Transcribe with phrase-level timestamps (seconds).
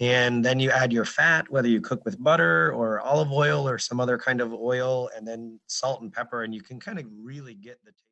[0.00, 3.78] And then you add your fat, whether you cook with butter or olive oil or
[3.78, 7.04] some other kind of oil, and then salt and pepper, and you can kind of
[7.22, 8.09] really get the taste.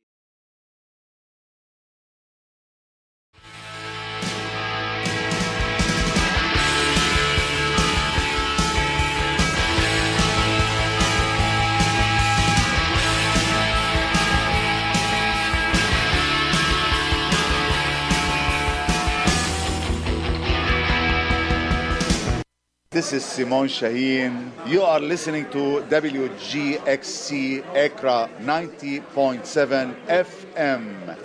[22.91, 24.51] This is Simon Shaheen.
[24.67, 31.19] You are listening to WGXC Acra 90.7 FM.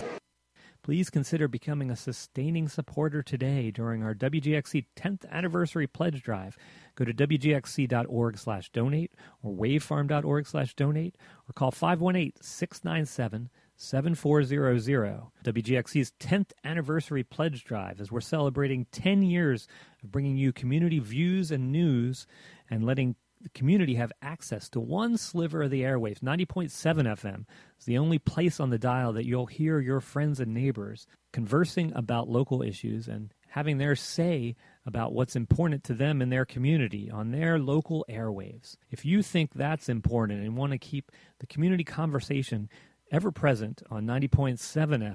[0.84, 6.57] Please consider becoming a sustaining supporter today during our WGXC 10th anniversary pledge drive.
[6.95, 11.16] Go to wgxc.org slash donate or wavefarm.org slash donate
[11.48, 15.21] or call 518 697 7400.
[15.45, 19.68] WGXC's 10th anniversary pledge drive as we're celebrating 10 years
[20.03, 22.27] bringing you community views and news
[22.70, 26.20] and letting the community have access to one sliver of the airwaves.
[26.20, 27.46] 90.7 FM
[27.77, 31.91] is the only place on the dial that you'll hear your friends and neighbors conversing
[31.93, 37.12] about local issues and having their say about what's important to them in their community
[37.12, 38.77] on their local airwaves.
[38.90, 42.70] If you think that's important and want to keep the community conversation
[43.13, 44.57] ever present on 90.7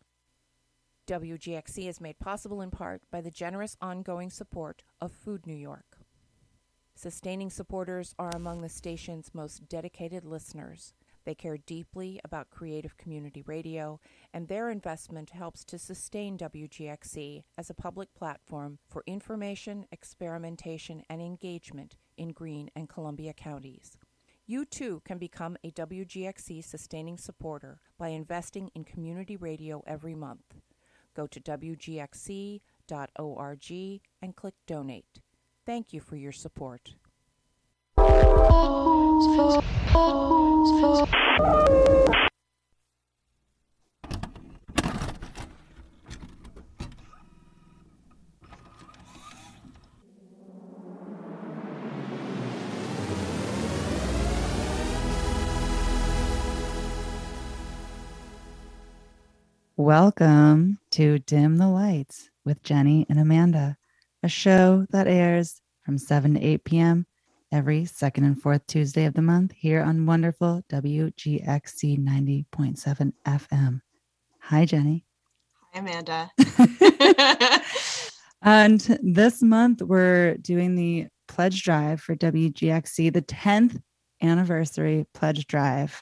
[1.08, 5.98] WGXC is made possible in part by the generous ongoing support of Food New York.
[6.96, 10.94] Sustaining supporters are among the station's most dedicated listeners.
[11.26, 14.00] They care deeply about creative community radio,
[14.34, 21.22] and their investment helps to sustain WGXC as a public platform for information, experimentation, and
[21.22, 23.98] engagement in Greene and Columbia counties.
[24.46, 30.56] You too can become a WGXC sustaining supporter by investing in community radio every month.
[31.16, 32.62] Go to WGXC.org
[34.22, 35.22] and click Donate.
[35.66, 36.96] Thank you for your support.
[59.76, 63.78] Welcome to Dim the Lights with Jenny and Amanda,
[64.22, 67.06] a show that airs from 7 to 8 p.m.
[67.54, 73.82] every second and fourth Tuesday of the month here on wonderful WGXC 90.7 FM.
[74.40, 75.06] Hi, Jenny.
[75.72, 76.32] Hi, Amanda.
[78.42, 83.80] and this month we're doing the pledge drive for WGXC, the 10th
[84.24, 86.02] anniversary pledge drive.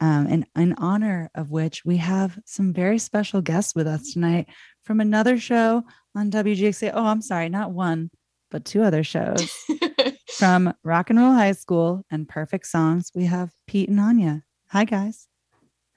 [0.00, 4.48] Um, and in honor of which we have some very special guests with us tonight
[4.84, 5.82] from another show
[6.14, 6.92] on WGXC.
[6.94, 8.10] Oh, I'm sorry, not one,
[8.50, 9.52] but two other shows
[10.36, 13.10] from Rock and Roll High School and Perfect Songs.
[13.14, 14.44] We have Pete and Anya.
[14.68, 15.28] Hi, guys.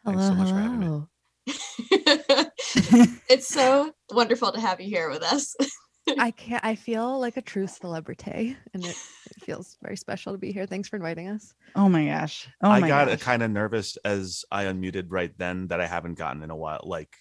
[0.05, 1.07] Hello, so hello.
[3.29, 5.55] it's so wonderful to have you here with us.
[6.17, 6.63] I can't.
[6.65, 10.65] I feel like a true celebrity, and it, it, feels very special to be here.
[10.65, 11.53] Thanks for inviting us.
[11.75, 12.47] Oh my gosh!
[12.63, 16.17] Oh I my got kind of nervous as I unmuted right then that I haven't
[16.17, 16.81] gotten in a while.
[16.83, 17.15] Like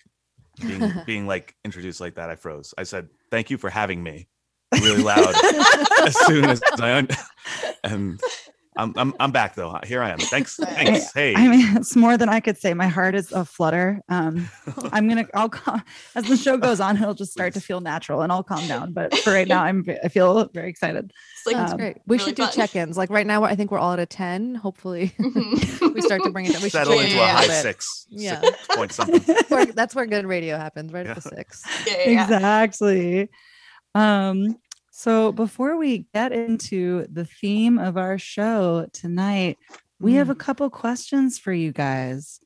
[0.61, 2.73] being being like introduced like that, I froze.
[2.79, 4.29] I said, "Thank you for having me,"
[4.73, 5.35] really loud
[6.07, 7.09] as soon as I un-
[7.85, 8.21] and
[8.77, 9.79] I'm, I'm I'm back though.
[9.85, 10.19] Here I am.
[10.19, 10.57] Thanks.
[10.57, 11.13] Thanks.
[11.13, 11.35] Hey.
[11.35, 12.73] I mean, it's more than I could say.
[12.73, 14.01] My heart is a flutter.
[14.09, 14.49] Um,
[14.93, 15.27] I'm gonna.
[15.35, 15.83] I'll cal-
[16.15, 18.93] as the show goes on, it'll just start to feel natural, and I'll calm down.
[18.93, 19.85] But for right now, I'm.
[20.05, 21.13] I feel very excited.
[21.37, 21.99] It's like, That's Um, great.
[22.07, 22.53] We really should do fun.
[22.53, 22.97] check-ins.
[22.97, 24.55] Like right now, I think we're all at a ten.
[24.55, 25.93] Hopefully, Mhm.
[25.95, 26.63] we start to bring it down.
[26.63, 27.63] We should Settle change into it a a high little bit.
[27.63, 28.07] six.
[28.09, 28.41] Yeah.
[28.41, 29.19] Six point something.
[29.27, 31.65] That's where, that's where good radio happens, right at the six.
[31.87, 32.23] yeah, yeah, yeah.
[32.63, 33.29] Exactly.
[33.97, 34.57] Um.
[35.01, 39.57] So before we get into the theme of our show tonight,
[39.99, 42.39] we have a couple questions for you guys.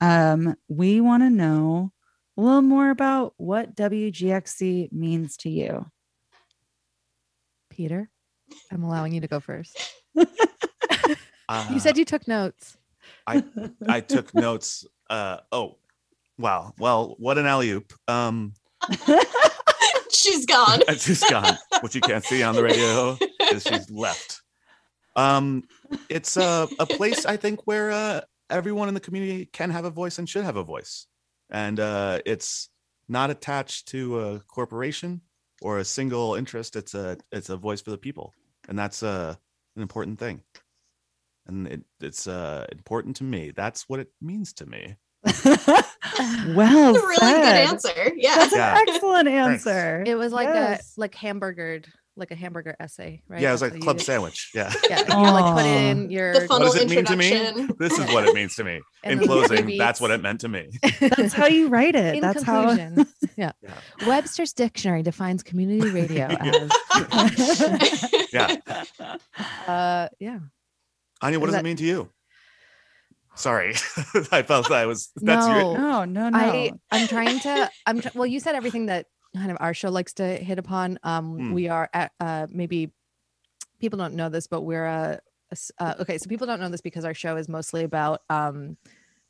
[0.00, 1.92] Um, we want to know
[2.36, 5.86] a little more about what WGXC means to you.
[7.70, 8.10] Peter,
[8.72, 9.80] I'm allowing you to go first.
[10.16, 12.76] Uh, you said you took notes.
[13.24, 13.44] I
[13.88, 14.84] I took notes.
[15.08, 15.76] Uh oh,
[16.36, 16.74] wow.
[16.76, 17.92] Well, what an alley oop.
[18.08, 18.54] Um,
[20.12, 20.80] She's gone.
[20.98, 21.56] she's gone.
[21.80, 23.16] What you can't see on the radio
[23.52, 24.42] is she's left.
[25.16, 25.64] Um,
[26.08, 29.90] it's a a place I think where uh, everyone in the community can have a
[29.90, 31.06] voice and should have a voice,
[31.50, 32.68] and uh, it's
[33.08, 35.20] not attached to a corporation
[35.62, 36.76] or a single interest.
[36.76, 38.32] It's a it's a voice for the people,
[38.68, 39.34] and that's uh,
[39.76, 40.42] an important thing.
[41.46, 43.50] And it, it's uh, important to me.
[43.50, 44.96] That's what it means to me.
[46.54, 47.36] well, that's a really said.
[47.42, 48.12] good answer.
[48.16, 48.36] Yeah.
[48.36, 48.76] That's Yeah.
[48.78, 49.66] an excellent Thanks.
[49.66, 50.04] answer.
[50.06, 50.94] It was like Yes.
[50.96, 51.86] a like hamburgered,
[52.16, 53.40] like a hamburger essay, right?
[53.40, 54.50] Yeah, it was That's like what club you- sandwich.
[54.54, 54.72] Yeah.
[54.90, 57.66] Yeah, you like put in your The funnel what does it mean to me?
[57.78, 58.80] This is what it means to me.
[59.04, 60.68] In closing, that's what it meant to me.
[61.00, 62.16] That's how you write it.
[62.16, 62.66] In That's how.
[62.76, 63.06] conclusion,
[63.36, 63.52] yeah.
[63.62, 63.72] Yeah.
[64.06, 66.70] Webster's dictionary defines community radio as
[68.32, 68.56] Yeah.
[69.66, 70.38] uh yeah.
[71.22, 72.08] Anya, what Is does that- it mean to you?
[73.40, 73.70] Sorry,
[74.32, 75.10] I felt that I was.
[75.16, 75.54] That's No.
[75.72, 75.78] your.
[75.78, 76.38] no, no, no.
[76.38, 79.90] I I'm trying to I'm tr- well you said everything that kind of our show
[79.90, 80.98] likes to hit upon.
[81.02, 81.52] Um Hmm.
[81.54, 82.92] we are at uh maybe
[83.80, 85.20] people don't know this but we're a,
[85.50, 88.20] a s- uh, okay so people don't know this because our show is mostly about
[88.28, 88.76] um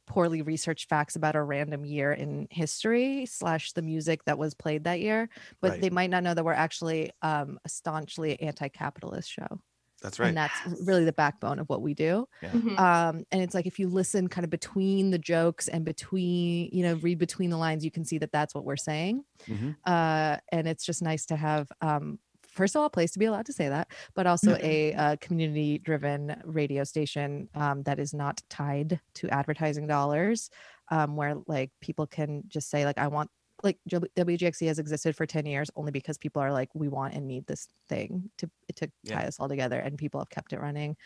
[0.07, 4.83] poorly researched facts about a random year in history slash the music that was played
[4.85, 5.29] that year
[5.61, 5.81] but Right.
[5.83, 9.61] they might not know that we're actually um a staunchly anti-capitalist show
[10.03, 10.29] That's right.
[10.29, 12.79] and that's really the backbone of what we do Mhm.
[12.79, 16.83] um and it's like if you listen kind of between the jokes and between you
[16.83, 19.77] know read between the lines you can see that that's what we're saying Mhm.
[19.87, 22.19] uh and it's just nice to have um
[22.49, 25.17] first of all a place to be allowed to say that but also a uh,
[25.21, 30.51] community driven radio station um, that is not tied to advertising dollars
[30.91, 33.31] um, where like people can just say like i want
[33.63, 37.15] like W- WGXC has existed for 10 years only because people are like we want
[37.15, 39.27] and need this thing to to tie Yeah.
[39.27, 40.97] us all together and people have kept it running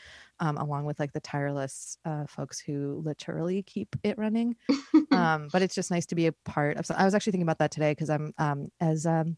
[0.40, 4.56] um, along with like the tireless uh, folks who literally keep it running
[5.12, 6.86] um, but it's just nice to be a part of.
[6.86, 9.36] So I was actually thinking about that today because I'm, um, as um,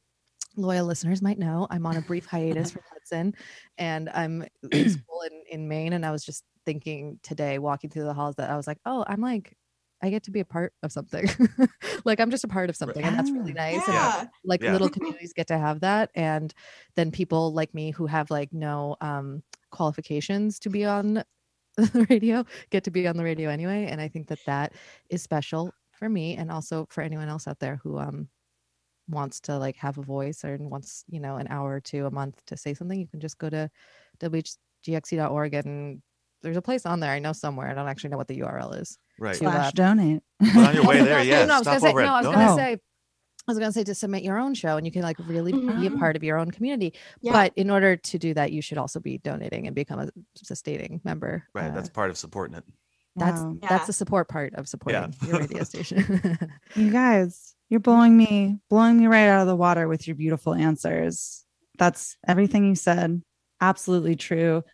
[0.57, 3.35] loyal listeners might know, I'm on a brief hiatus from Hudson,
[3.79, 5.93] and I'm in school in, in Maine.
[5.93, 9.05] And I was just thinking today, walking through the halls, that I was like, oh,
[9.07, 9.55] I'm like,
[10.03, 11.27] I get to be a part of something.
[12.05, 13.55] like I'm just a part of something, and that's really Ah.
[13.55, 13.89] nice.
[13.89, 14.27] And Yeah.
[14.45, 14.73] like Yeah.
[14.73, 16.53] little communities get to have that, and
[16.97, 21.23] then people like me who have like no um, qualifications to be on
[21.77, 24.73] the radio get to be on the radio anyway and i think that that
[25.11, 28.29] is special for me and also for anyone else out there who um
[29.09, 32.11] wants to like have a voice or wants you know an hour or two a
[32.11, 33.71] month to say something you can just go to
[34.21, 36.03] wgxc.org and
[36.43, 38.79] there's a place on there i know somewhere i don't actually know what the url
[38.81, 39.33] is Right.
[39.35, 40.23] to, Slash donate.
[40.41, 41.45] But on your way no, there, no, yeah.
[41.47, 42.57] no, I was stop gonna say, over no, I was gonna Oh.
[42.57, 45.53] say, I was gonna say to submit your own show, and you can like really
[45.53, 45.99] be a Mhm.
[45.99, 46.95] part of your own community.
[47.21, 47.33] Yeah.
[47.33, 51.01] But in order to do that, you should also be donating and become a sustaining
[51.05, 51.45] member.
[51.55, 51.71] Right.
[51.71, 52.65] Uh, That's part of supporting it.
[53.19, 53.57] that's Wow.
[53.67, 55.29] that's the support part of supporting yeah.
[55.29, 56.39] your radio station.
[56.75, 60.53] You guys, you're blowing me, blowing me right out of the water with your beautiful
[60.55, 61.45] answers.
[61.79, 63.23] That's everything you said.
[63.61, 64.65] Absolutely true.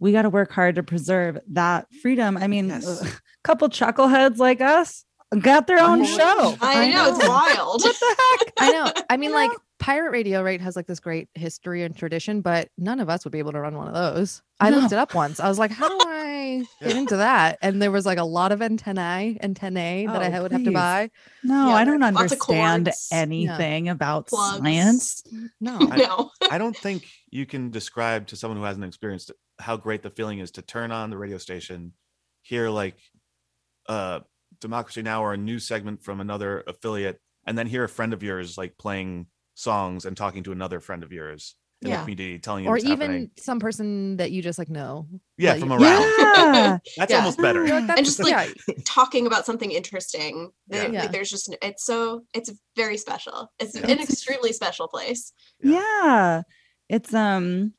[0.00, 2.36] We got to work hard to preserve that freedom.
[2.36, 3.20] I mean, Yes.
[3.44, 5.04] A couple chuckleheads like us
[5.40, 6.56] got their own Oh, show.
[6.60, 7.82] I, know, it's wild.
[7.82, 8.52] What the heck?
[8.60, 8.92] I know.
[9.08, 9.56] I mean, You like know?
[9.78, 13.32] pirate radio, right, has like this great history and tradition, but none of us would
[13.32, 14.42] be able to run one of those.
[14.60, 15.40] I looked it up once.
[15.40, 17.58] I was like, how do I get into that?
[17.62, 20.64] And there was like a lot of antennae, antennae that oh, I Oh, would have
[20.64, 21.10] to buy.
[21.42, 23.08] No, Yeah, I don't understand cords.
[23.10, 23.18] Yeah.
[23.18, 24.58] anything about Plugs.
[24.58, 25.24] science.
[25.60, 25.78] No.
[25.80, 26.30] I, no.
[26.50, 30.10] I don't think you can describe to someone who hasn't experienced it how great the
[30.10, 31.92] feeling is to turn on the radio station,
[32.42, 32.96] hear like
[33.88, 34.20] uh
[34.60, 38.22] Democracy Now or a news segment from another affiliate, and then hear a friend of
[38.22, 41.96] yours like playing songs and talking to another friend of yours in Yeah.
[41.96, 43.30] the community, telling you Or even happening.
[43.36, 45.08] some person that you just like know.
[45.36, 46.02] Yeah, from you- around.
[46.42, 46.78] Yeah.
[46.96, 47.18] That's Yeah.
[47.18, 47.66] almost better.
[47.66, 50.50] You're And just, like, Talking about something interesting.
[50.68, 50.82] Yeah.
[50.82, 51.06] There- Yeah.
[51.08, 53.50] There's just it's so it's very special.
[53.58, 53.90] It's Yeah.
[53.90, 55.32] an extremely special place.
[55.62, 55.72] Yeah.
[55.72, 56.42] yeah
[56.88, 57.72] it's um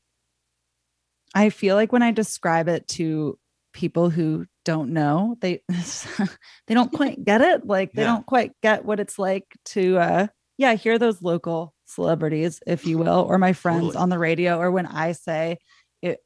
[1.34, 3.38] i feel like when i describe it to
[3.72, 5.60] people who don't know they
[6.66, 8.08] they don't quite get it like they Yeah.
[8.14, 10.26] don't quite get what it's like to uh
[10.58, 14.02] yeah hear those local celebrities if you will or my friends Totally.
[14.02, 15.58] on the radio or when i say
[16.02, 16.18] it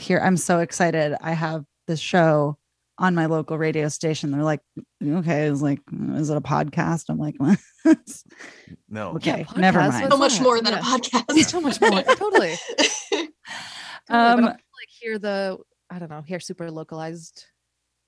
[0.00, 2.56] here i'm so excited i have this show
[2.98, 4.60] on my local radio station they're like
[5.04, 5.80] okay it's like
[6.14, 7.58] is it a podcast i'm like what?
[8.88, 9.10] No.
[9.16, 10.78] okay Yeah, never mind So much more than Yeah.
[10.80, 11.24] a podcast.
[11.30, 12.02] It's so much more.
[12.02, 12.54] Totally.
[13.10, 13.28] Totally,
[14.08, 14.58] Um, like
[14.88, 15.58] hear the
[15.90, 17.44] I don't know, hear super localized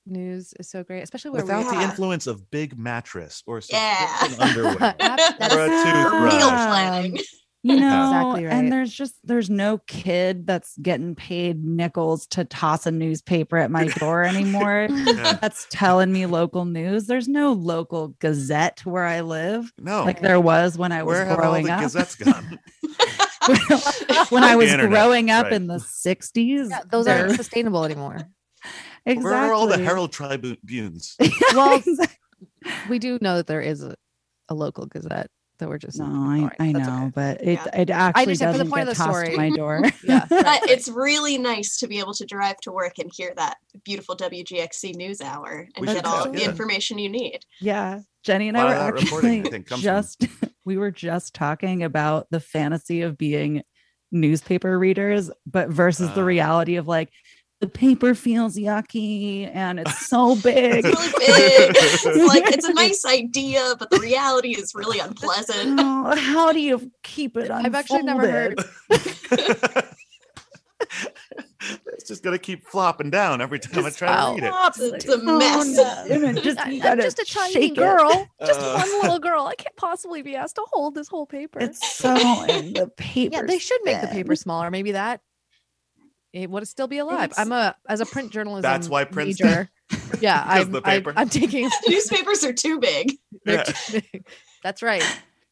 [0.07, 1.91] news is so great, especially where Without we the Yeah.
[1.91, 4.29] influence of big mattress or Yeah.
[4.39, 4.77] underwear.
[4.99, 6.33] That- or a toothbrush.
[6.35, 7.19] Meal planning.
[7.19, 7.25] Um,
[7.63, 8.53] you know Exactly right.
[8.55, 13.73] and there's just there's no kid that's getting paid nickels to toss a newspaper at
[13.73, 15.33] my door anymore Yeah.
[15.41, 20.05] that's telling me local news there's no local gazette where i live No.
[20.05, 22.61] like there was when i was Where have all growing the up gazettes gone?
[24.31, 25.53] when i was internet, growing up right.
[25.55, 28.19] in the 60s Yeah, those aren't sustainable anymore.
[29.07, 31.17] Exactly Where are all the Herald Tribunes?
[31.55, 32.17] Well, Exactly.
[32.91, 33.95] We do know that there is a,
[34.49, 36.51] a local gazette that we're just no ignoring.
[36.59, 37.13] i, I know okay.
[37.15, 37.81] but it, Yeah.
[37.81, 39.51] it actually just said for the doesn't point get of the tossed to story.
[39.51, 40.61] my door Yeah, But right.
[40.69, 44.97] it's really nice to be able to drive to work and hear that beautiful WGXC
[44.97, 47.39] news hour and We get all tell, the information you need.
[47.61, 48.01] Yeah.
[48.23, 50.27] Jenny and I lot were of that reporting, I actually think, from- just
[50.67, 53.63] we were just talking about the fantasy of being
[54.13, 56.25] newspaper readers, but versus the Ah.
[56.25, 57.11] reality of like
[57.61, 60.85] the paper feels yucky and it's so big.
[60.85, 61.77] It's really big.
[61.77, 65.79] it's like it's a nice idea, but the reality is really unpleasant.
[65.81, 68.63] Oh, how do you keep it I've actually never heard-
[71.87, 74.27] it's just gonna keep flopping down every time I try Wow.
[74.29, 74.51] to read it.
[74.51, 74.79] Flops.
[74.81, 75.67] It's a Oh, mess.
[76.09, 76.33] no.
[76.35, 77.77] Just, I, I'm just a tiny shake it.
[77.77, 78.75] girl, just Uh.
[78.79, 79.47] one little girl.
[79.47, 81.59] I can't possibly be asked to hold this whole paper.
[81.61, 83.37] It's so and the paper.
[83.37, 84.71] yeah, they should make the paper smaller.
[84.71, 85.21] Maybe that
[86.37, 87.33] it would still be alive.
[87.37, 88.63] I'm a as a print journalism.
[88.63, 89.71] That's why Princeton- major.
[90.21, 91.13] Yeah, I'm, the I, paper?
[91.17, 91.69] I'm taking.
[91.89, 93.13] Newspapers are too big.
[93.45, 93.63] they're Yeah.
[93.65, 94.27] too big.
[94.63, 95.03] That's right.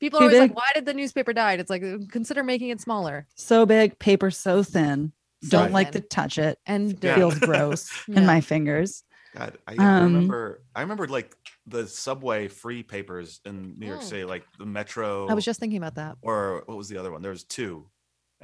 [0.00, 2.70] People are Too always like, "Why did the newspaper die?" It's like uh, consider making
[2.70, 3.26] it smaller.
[3.36, 5.12] so big, paper so thin.
[5.42, 6.58] So Don't like to touch it.
[6.66, 7.14] and It Yeah.
[7.16, 8.18] feels gross Yeah.
[8.20, 9.04] in my fingers.
[9.36, 10.62] God, I, I Um, remember.
[10.74, 11.34] I remember like
[11.66, 14.04] the subway free papers in New York Mm.
[14.04, 15.28] City, like the Metro.
[15.28, 16.16] I was just thinking about that.
[16.22, 17.20] or what was the other one?
[17.22, 17.86] There was two,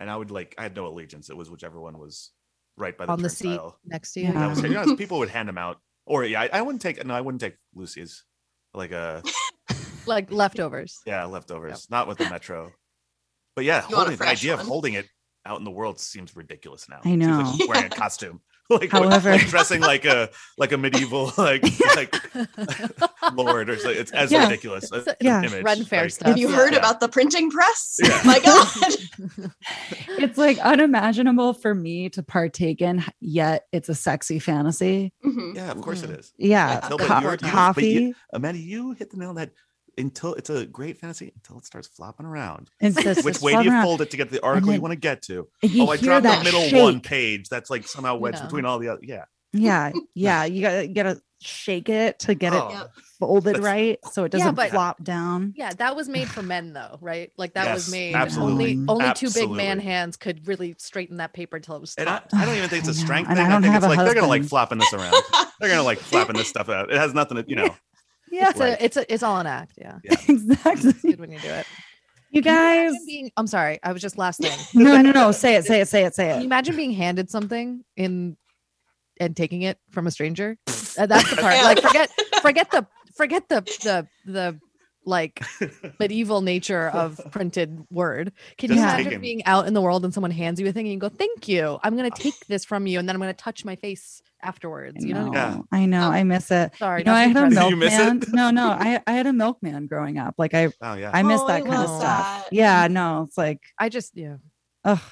[0.01, 1.31] and I would like I had no allegiance.
[1.31, 2.33] It was whichever one was
[2.77, 3.79] right by the on the seat turnstile.
[3.85, 4.27] next to you.
[4.27, 4.33] Yeah.
[4.33, 7.05] That was, you know, people would hand them out, or yeah, I, I wouldn't take
[7.07, 8.25] no, I wouldn't take Lucy's,
[8.75, 9.21] like uh
[10.07, 10.99] like leftovers.
[11.07, 12.73] yeah leftovers, not with the Metro.
[13.55, 14.61] But yeah, You want a holding, the idea one.
[14.61, 15.07] of holding it
[15.45, 17.01] out in the world seems ridiculous now.
[17.05, 17.67] I Seems like know.
[17.69, 18.41] wearing a costume,
[18.81, 21.63] like, However- like dressing like a like a medieval like
[21.97, 22.15] like
[23.35, 24.01] lord or something.
[24.01, 24.45] It's as Yeah.
[24.45, 24.91] ridiculous.
[24.93, 25.43] It's a- a- Yeah.
[25.43, 26.29] image, Ren Fair like- stuff.
[26.29, 26.57] Have you Yeah.
[26.57, 26.79] heard Yeah.
[26.79, 27.97] about the printing press?
[28.03, 28.21] Yeah.
[28.25, 28.69] My God.
[30.19, 35.13] it's like unimaginable for me to partake in, yet it's a sexy fantasy.
[35.25, 35.55] Mhm.
[35.57, 36.33] Yeah, of course it is.
[36.39, 38.15] Yeah, Until- but co- you were- you- but you- coffee.
[38.33, 39.51] Amanda, you hit the nail on the head.
[40.01, 42.71] Until it's a great fantasy until it starts flopping around.
[42.83, 43.85] Just Which way do you around.
[43.85, 45.49] fold it to get to the article you want to get to?
[45.65, 46.83] Oh, I dropped the middle shake.
[46.83, 47.49] one page.
[47.49, 48.45] That's like somehow wedged know.
[48.47, 49.01] between all the other.
[49.03, 49.25] Yeah.
[49.53, 50.45] Yeah, yeah.
[50.45, 52.69] You gotta you gotta shake it to get Oh.
[52.69, 52.91] it Yep.
[53.19, 55.55] folded That's- right, so it doesn't but- flop down.
[55.57, 57.33] Yeah, that was made for men though, right?
[57.37, 58.75] Like that was made absolutely.
[58.75, 62.09] only only two big man hands could really straighten that paper until it was And
[62.09, 62.21] I.
[62.33, 63.47] I don't even think it's a strength and thing.
[63.47, 64.51] I I, don't think have it's a like they're gonna like husband.
[64.51, 65.15] flopping this around.
[65.61, 66.93] they're gonna like flapping this stuff out.
[66.93, 67.75] It has nothing to you know.
[68.31, 68.81] Yeah, it's Right.
[68.81, 69.99] a it's a it's all an act, yeah.
[70.29, 70.91] exactly.
[70.91, 71.67] It's good when you do it.
[72.33, 74.57] You Can you guys, being I'm sorry, I was just last thing.
[74.75, 75.33] no, no, no.
[75.33, 76.33] Say it, say it, say it, say it.
[76.35, 76.47] Can you it.
[76.47, 78.37] imagine being handed something in
[79.19, 80.57] and taking it from a stranger?
[80.99, 81.55] Uh, that's the part.
[81.63, 82.11] Like forget
[82.43, 82.85] forget the
[83.15, 84.59] forget the the the
[85.05, 85.43] like
[85.99, 88.33] medieval nature of printed word.
[88.59, 90.87] Can you imagine taking- being out in the world and someone hands you a thing
[90.87, 91.79] and you go, "Thank you.
[91.83, 94.23] I'm going to take this from you and then I'm going to touch my face
[94.43, 95.31] afterwards." You know?
[95.33, 95.59] Yeah.
[95.73, 96.07] I know.
[96.09, 96.73] Um, I miss it.
[96.79, 97.01] Sorry.
[97.01, 98.23] You know, I had a be Did you miss milkman.
[98.33, 100.35] No, no, I I had a milkman growing up.
[100.39, 101.11] Like I Oh yeah.
[101.13, 102.45] I miss Oh, that I kind of love stuff.
[102.45, 102.53] that.
[102.53, 104.37] Yeah, no, it's like I just yeah.
[104.85, 105.03] oh,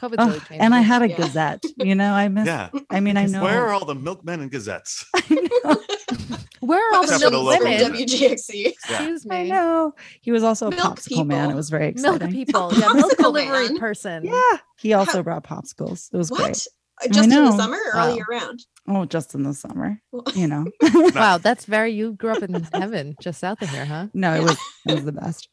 [0.00, 1.16] COVID's oh really and I had a Yeah.
[1.16, 1.62] gazette.
[1.76, 2.46] You know, I miss.
[2.46, 2.70] yeah.
[2.90, 3.42] I mean, I know.
[3.42, 5.04] Where are all the milkmen and gazettes?
[6.60, 7.92] Where are all the Except for the milk local women?
[7.92, 8.06] women.
[8.06, 8.66] WGXC.
[8.66, 9.48] Excuse I me.
[9.50, 9.94] know.
[10.20, 11.50] He was also a Milk popsicle man.
[11.50, 12.32] It was very Milk exciting.
[12.32, 12.70] people.
[12.76, 14.24] Yeah, milk Popsicle delivery person.
[14.24, 14.56] Yeah.
[14.78, 16.12] He also brought popsicles.
[16.12, 16.42] It was What?
[16.42, 16.66] great.
[17.02, 18.60] Uh, Just in the summer or all year round?
[18.86, 20.00] Oh, just in the summer.
[20.34, 20.66] You know.
[21.14, 24.08] Wow, that's very you grew up in heaven just south of here, huh?
[24.12, 25.48] no, it was it was the best.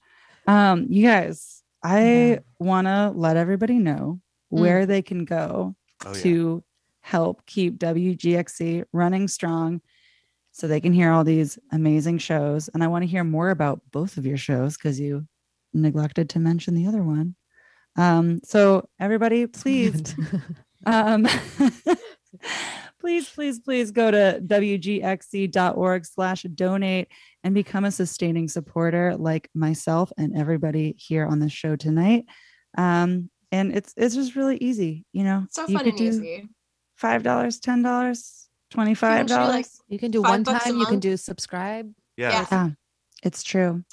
[0.46, 4.20] Um, you guys, I wanna let everybody know
[4.52, 4.60] Mm.
[4.60, 5.76] where they can go
[6.06, 6.22] Oh yeah.
[6.22, 6.64] to
[7.02, 9.82] help keep WGXC running strong
[10.52, 12.68] so they can hear all these amazing shows.
[12.70, 15.28] And I want to hear more about both of your shows because you
[15.74, 17.36] neglected to mention the other one.
[17.96, 20.16] Um, so everybody, please,
[20.86, 21.28] um,
[23.00, 27.08] please, please, please go to wgxc.org slash donate
[27.44, 32.26] and become a sustaining supporter like myself and everybody here on the show tonight.
[32.78, 35.46] Um, and it's it's just really easy, you know.
[35.50, 36.50] So you fun could and do easy.
[36.96, 39.50] five dollars, ten dollars, twenty five dollars.
[39.54, 41.92] like, You can do one time, you can do subscribe.
[42.18, 42.32] yeah.
[42.32, 42.46] Yeah.
[42.52, 42.70] Yeah,
[43.24, 43.84] it's true.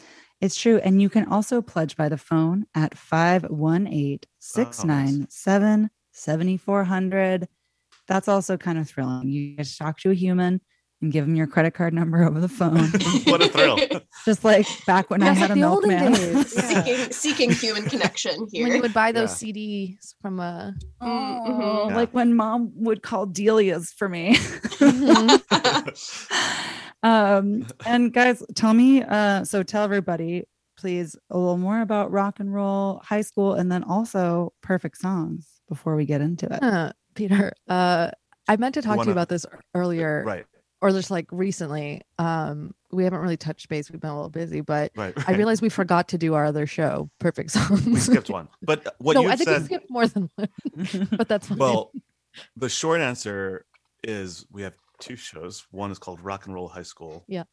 [0.40, 0.78] It's true.
[0.78, 7.48] And you can also pledge by the phone at 518 697 7400.
[8.06, 9.28] That's also kind of thrilling.
[9.28, 10.60] You get to talk to a human
[11.02, 12.76] and give them your credit card number over the phone.
[13.24, 13.78] what a thrill.
[14.24, 16.12] Just like back when I That's had like a the olden milkman.
[16.12, 16.54] days.
[16.54, 16.82] Yeah.
[16.82, 18.64] seeking seeking human connection here.
[18.66, 20.70] when you would buy those CDs from uh
[21.00, 21.06] Oh,
[21.46, 21.88] Mhm.
[21.90, 21.96] Yeah.
[21.96, 24.36] Like when mom would call Delia's for me.
[27.02, 30.44] um, and guys, tell me, uh, so tell everybody,
[30.78, 35.46] please, a little more about rock and roll high school and then also perfect songs
[35.68, 36.62] before we get into it.
[36.62, 38.10] uh, Peter, uh
[38.46, 40.44] I meant to talk to wanna- you about this earlier right,
[40.84, 42.02] or just like recently.
[42.18, 43.90] Um we haven't really touched base.
[43.90, 45.14] We've been a little busy, but right.
[45.26, 47.84] I realized we forgot to do our other show, Perfect Songs.
[47.86, 48.48] we skipped one.
[48.62, 50.48] But uh, what no, you I think we skipped more than one,
[51.16, 51.58] but that's fine.
[51.58, 51.90] well,
[52.56, 53.64] the short answer
[54.04, 55.66] is we have two shows.
[55.70, 57.24] One is called Rock and Roll High School.
[57.26, 57.44] Yeah.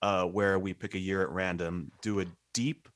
[0.00, 2.88] Uh, where we pick a year at random, do a deep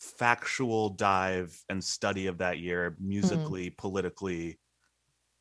[0.00, 3.08] factual dive and study of that year, Mm-hmm.
[3.08, 4.58] musically, politically,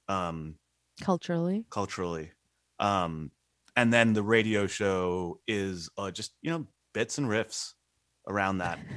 [0.08, 0.56] um,
[1.02, 1.66] culturally.
[1.70, 2.32] culturally.
[2.80, 3.32] Um,
[3.76, 7.74] and then the radio show is uh, just you know bits and riffs
[8.28, 8.80] around that.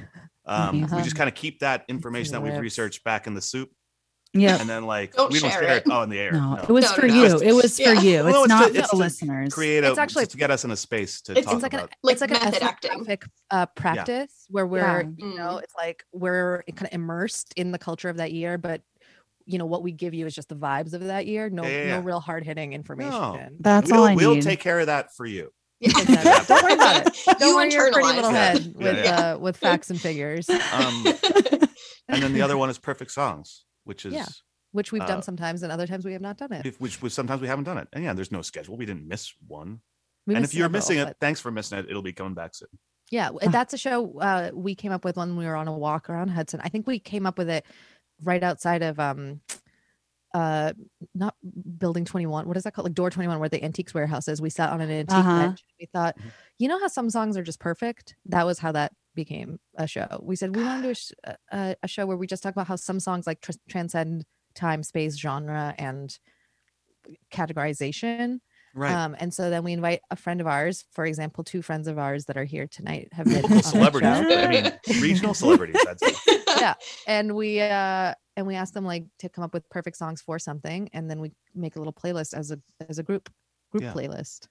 [0.45, 1.01] Um, we Uh-huh.
[1.03, 2.59] just kind of keep that information that we've riffs.
[2.61, 3.69] researched back in the soup,
[4.33, 4.59] Yeah.
[4.59, 5.85] and then like Don't we don't share share it.
[5.85, 5.91] it.
[5.91, 6.31] Oh, in the air.
[6.31, 6.61] No, no.
[6.63, 7.37] it was No, for no, you.
[7.39, 8.01] It was for Yeah.
[8.01, 8.23] you.
[8.23, 9.53] Well, It's no, it's not to- for the listeners.
[9.53, 11.73] Create It's a actually- to get us in a space to It's- talk it's like
[11.75, 11.89] about.
[11.91, 13.05] an Like it's like an method acting.
[13.51, 15.03] uh, practice where we're Yeah.
[15.17, 15.63] you know Mm.
[15.63, 18.81] it's like we're kind of immersed in the culture of that year, but
[19.49, 21.49] you know what we give you is just the vibes of that year.
[21.49, 21.95] No, Yeah, yeah, yeah.
[21.97, 23.11] no real hard hitting information.
[23.11, 23.49] No.
[23.59, 24.43] That's we'll, all I we'll need.
[24.43, 25.51] take care of that for you.
[25.81, 26.15] Exactly.
[26.47, 27.13] Don't worry about it.
[27.39, 28.33] Don't you worry your pretty little it.
[28.35, 29.31] head Yeah, with yeah.
[29.33, 31.05] uh, with facts and figures, Um,
[32.09, 34.25] and then the other one is Perfect Songs, which is Yeah.
[34.71, 36.65] which we've Uh, done sometimes, and other times we have not done it.
[36.65, 37.87] if- which was sometimes we haven't done it.
[37.93, 38.77] And yeah, there's no schedule.
[38.77, 39.81] We didn't miss one.
[40.27, 41.85] We and if you're several, missing it, but- thanks for missing it.
[41.89, 42.67] It'll be coming back soon.
[43.11, 46.09] Yeah, that's a show uh, we came up with when we were on a walk
[46.11, 46.59] around Hudson.
[46.63, 47.65] I think we came up with it
[48.23, 49.41] right outside of um
[50.33, 50.73] uh
[51.15, 51.33] not
[51.79, 54.49] building 21 what is that called like door 21 where the antiques warehouse is we
[54.49, 55.39] sat on an antique Uh-huh.
[55.39, 56.31] bench we thought Mhm.
[56.59, 60.19] you know how some songs are just perfect that was how that became a show
[60.21, 62.43] we said we want to do a, sh- a- a, a show where we just
[62.43, 64.23] talk about how some songs like tr- transcend
[64.53, 66.19] time space genre and
[67.33, 68.39] categorization
[68.75, 68.93] Right.
[68.93, 71.97] um and so then we invite a friend of ours for example two friends of
[71.97, 74.09] ours that are here tonight have been Local the celebrities.
[74.11, 75.75] I mean, regional celebrities.
[75.89, 76.38] I'd say.
[76.57, 76.73] Yeah
[77.07, 80.39] and we uh and we ask them like to come up with perfect songs for
[80.39, 82.59] something and then we make a little playlist as a
[82.89, 83.29] as a group
[83.71, 83.93] group Yeah.
[83.93, 84.47] playlist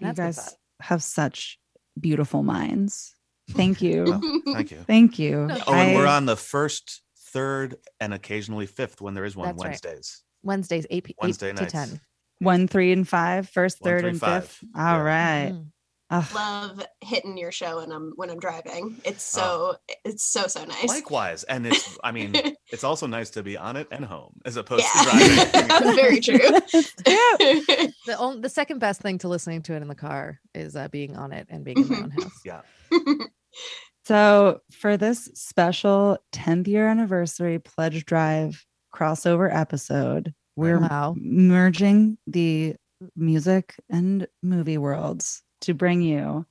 [0.00, 1.58] you guys have such
[1.98, 3.14] beautiful minds.
[3.50, 4.04] Thank you.
[4.04, 4.78] Well, Thank you.
[4.86, 5.46] Thank you.
[5.46, 9.48] No, Oh, and we're on the first, third, and occasionally fifth when there is one
[9.48, 9.68] That's right.
[9.70, 10.22] Wednesdays.
[10.42, 12.00] wednesdays 8, p- 8 Wednesday to 10
[12.40, 14.44] one, three, and five, first, One, third, three, and five.
[14.48, 14.64] fifth.
[14.76, 15.02] All Yeah.
[15.02, 15.52] right.
[15.52, 15.66] Mhm.
[16.14, 16.34] Ugh.
[16.34, 18.96] Love hitting your show when I'm when I'm driving.
[19.04, 19.76] It's Oh.
[19.88, 20.88] so it's so so nice.
[20.88, 21.98] Likewise, and it's.
[22.04, 22.32] I mean,
[22.72, 25.02] it's also nice to be on it and home as opposed Yeah.
[25.02, 25.10] to
[25.52, 25.68] driving.
[25.68, 26.38] That's very true.
[28.06, 30.88] the only the second best thing to listening to it in the car is uh,
[30.88, 32.60] being on it and being in my own house yeah.
[34.06, 42.76] So, for this special 10th year anniversary pledge drive crossover episode, we're wow merging the
[43.16, 46.46] music and movie worlds to bring you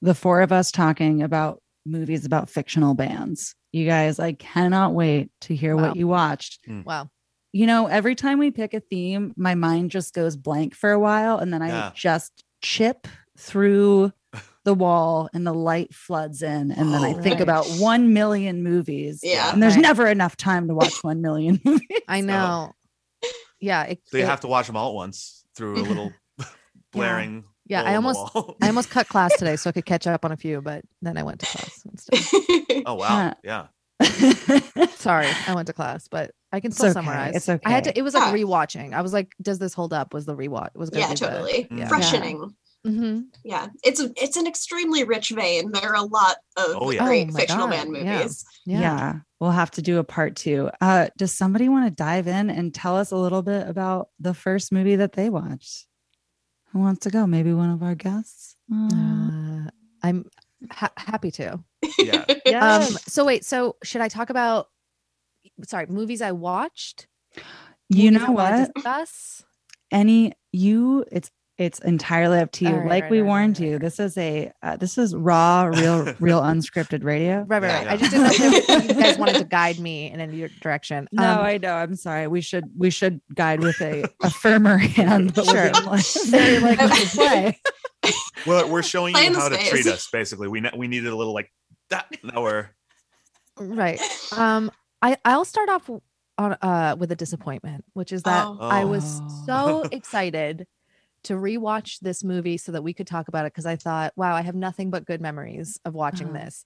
[0.00, 3.54] the four of us talking about movies about fictional bands.
[3.72, 5.82] You guys, I cannot wait to hear Wow.
[5.88, 6.60] what you watched.
[6.66, 6.82] Hmm.
[6.84, 7.08] wow
[7.52, 10.98] You know, every time we pick a theme, my mind just goes blank for a
[10.98, 11.90] while and then I Yeah.
[11.94, 13.06] just chip
[13.38, 14.12] through
[14.64, 17.20] the wall and the light floods in and then I Oh.
[17.22, 17.42] think Right.
[17.42, 19.20] about 1 million movies.
[19.22, 19.52] Yeah.
[19.52, 19.82] And there's Right.
[19.82, 21.86] never enough time to watch 1 million movies.
[22.08, 22.72] i know
[23.60, 26.12] yeah it, So you it- have to watch them all at once through a little
[26.92, 27.44] blaring.
[27.72, 28.20] Yeah i almost
[28.62, 31.16] i almost cut class today so i could catch up on a few but then
[31.16, 33.34] i went to class instead oh wow.
[33.42, 33.66] Yeah.
[34.96, 37.36] Sorry, I went to class, but I can It's still okay, summarize.
[37.36, 37.62] it's okay.
[37.64, 37.96] I had to.
[37.96, 38.42] It was like Yeah.
[38.42, 38.94] rewatching.
[38.94, 40.74] I was like, "Does this hold up?" Was the rewatch?
[40.74, 41.68] Was gonna yeah, be the- totally.
[41.70, 41.88] Yeah.
[41.88, 42.50] Freshening.
[42.84, 43.68] hmm Yeah.
[43.84, 45.70] It's a, it's an extremely rich vein.
[45.70, 47.04] There are a lot of Oh, yeah.
[47.06, 48.16] great Oh fictional God, band yeah.
[48.18, 48.44] movies.
[48.66, 48.80] Yeah.
[48.80, 49.14] Yeah.
[49.38, 50.68] we'll have to do a part two.
[50.80, 54.34] Uh, does somebody want to dive in and tell us a little bit about the
[54.34, 55.86] first movie that they watched?
[56.72, 57.26] Who wants to go?
[57.26, 58.56] Maybe one of our guests.
[58.72, 59.70] Uh, Uh,
[60.02, 60.24] I'm
[60.70, 61.62] ha- happy to.
[61.98, 62.24] Yeah.
[62.62, 62.82] Um.
[63.08, 63.44] So wait.
[63.44, 64.68] So should I talk about?
[65.64, 67.06] Sorry, movies I watched.
[67.88, 68.72] you movies I know what?
[68.74, 69.42] Discuss.
[69.90, 71.04] Any you?
[71.12, 71.30] It's
[71.64, 72.70] it's entirely up to you.
[72.70, 73.80] All right, like right, we right, right, warned right, you, right.
[73.80, 77.44] this is a uh, this is raw, real, real unscripted radio.
[77.48, 77.84] Right, right, Yeah, right.
[77.86, 77.92] yeah.
[77.92, 81.08] I just didn't know if you guys wanted to guide me in any direction.
[81.12, 81.74] No, Um, I know.
[81.74, 82.26] I'm sorry.
[82.28, 85.54] We should we should guide with a, a firmer hand, but Sure.
[85.74, 87.60] we're like, very like we play.
[88.46, 89.70] Well, we're showing you how to space.
[89.70, 90.08] treat us.
[90.12, 91.50] Basically, we ne- we needed a little like
[91.90, 92.06] that.
[92.22, 92.68] Now we're
[93.58, 94.00] right.
[94.36, 94.70] Um.
[95.00, 95.90] I I'll start off
[96.38, 98.56] on uh with a disappointment, which is that Oh.
[98.60, 100.66] I was so excited
[101.24, 104.34] to rewatch this movie so that we could talk about it because I thought, wow,
[104.34, 106.44] I have nothing but good memories of watching Uh-huh.
[106.44, 106.64] this.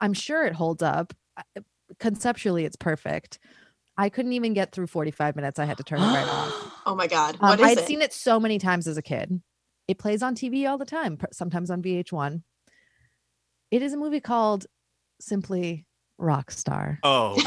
[0.00, 1.12] I'm sure it holds up.
[1.98, 3.38] Conceptually, it's perfect.
[3.96, 5.58] I couldn't even get through 45 minutes.
[5.58, 6.70] I had to turn it right off.
[6.86, 7.36] Oh my god.
[7.40, 7.86] Um, What is I'd it?
[7.86, 9.40] seen it so many times as a kid.
[9.88, 12.42] It plays on TV all the time, sometimes on VH1.
[13.70, 14.66] It is a movie called
[15.18, 15.86] simply
[16.20, 17.34] Rockstar, Oh.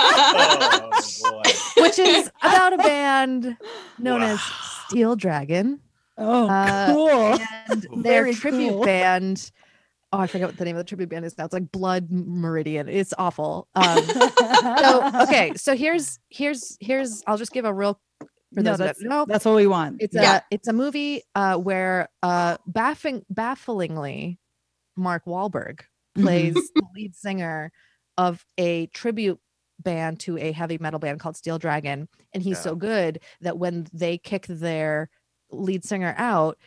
[0.00, 0.90] oh
[1.22, 1.82] boy.
[1.82, 3.56] which is about a band
[3.98, 4.40] known as
[4.88, 5.80] Steel Dragon
[6.20, 7.38] Oh, Uh, cool.
[7.68, 8.84] and their Very tribute cool.
[8.84, 9.50] band.
[10.12, 11.44] Oh, I forget what the name of the tribute band is now.
[11.44, 12.88] It's like Blood Meridian.
[12.88, 13.68] It's awful.
[13.76, 17.22] Um, so okay, so here's here's here's.
[17.26, 18.00] I'll just give a real.
[18.54, 20.00] For No, those that that's- know, That's what we want.
[20.00, 20.38] It's Yeah.
[20.38, 24.38] a it's a movie uh, where uh, baffling bafflingly,
[24.96, 25.80] Mark Wahlberg
[26.16, 27.70] plays the lead singer
[28.18, 29.40] of a tribute
[29.80, 33.86] band to a heavy metal band called Steel Dragon, and he's so good that when
[33.94, 35.08] they kick their
[35.50, 36.58] lead singer out,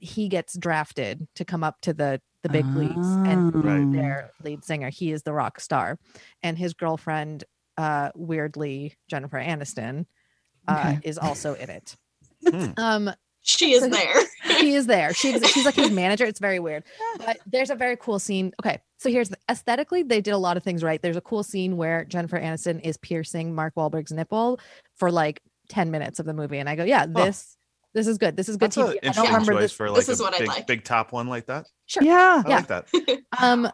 [0.00, 3.90] he gets drafted to come up to the the big leagues and be Right.
[3.92, 4.90] their lead singer.
[4.90, 5.98] He is the rock star,
[6.42, 7.44] and his girlfriend,
[7.76, 10.06] uh, weirdly Jennifer Aniston,
[10.68, 11.00] uh, Okay.
[11.04, 11.96] is also in it.
[12.48, 12.70] Hmm.
[12.76, 13.10] Um,
[13.48, 14.14] she is So- there.
[14.60, 15.12] she is there.
[15.14, 16.24] She she's like his manager.
[16.24, 16.84] It's very weird.
[17.18, 18.52] But there's a very cool scene.
[18.62, 21.00] Okay, so here's the aesthetically, they did a lot of things right.
[21.02, 24.60] There's a cool scene where Jennifer Aniston is piercing Mark Wahlberg's nipple
[24.96, 26.58] for like 10 minutes of the movie.
[26.58, 27.56] And I go, yeah, this
[27.94, 28.36] this is good.
[28.36, 28.98] This is good That's TV.
[29.02, 29.72] I don't remember this.
[29.72, 30.66] for like this a is what I big, like.
[30.66, 31.66] big top one like that.
[31.86, 32.02] Sure.
[32.04, 32.42] Yeah.
[32.44, 32.56] I Yeah.
[32.56, 32.86] like that.
[33.42, 33.70] Um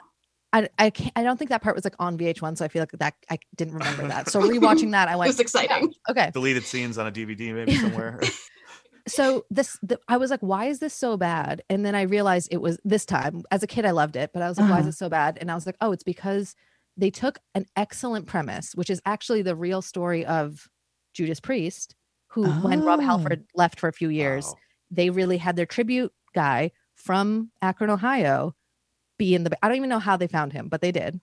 [0.53, 2.81] I, I can't I don't think that part was like on VH1, so I feel
[2.81, 4.31] like that I didn't remember that.
[4.31, 5.93] So rewatching that, I It went, was exciting.
[6.09, 6.31] okay.
[6.33, 8.21] Deleted scenes on a DVD maybe somewhere.
[9.07, 12.49] So this the, i was like why is this so bad and then i realized
[12.51, 14.79] it was this time as a kid i loved it but i was like why
[14.79, 14.89] is Uh-huh.
[14.91, 16.55] it so bad and i was like oh it's because
[16.97, 20.69] they took an excellent premise which is actually the real story of
[21.13, 21.95] judas priest
[22.29, 23.03] who when rob Oh.
[23.03, 24.55] halford left for a few years Wow.
[24.91, 28.55] they really had their tribute guy from akron ohio
[29.19, 31.21] be in the i don't even know how they found him but they did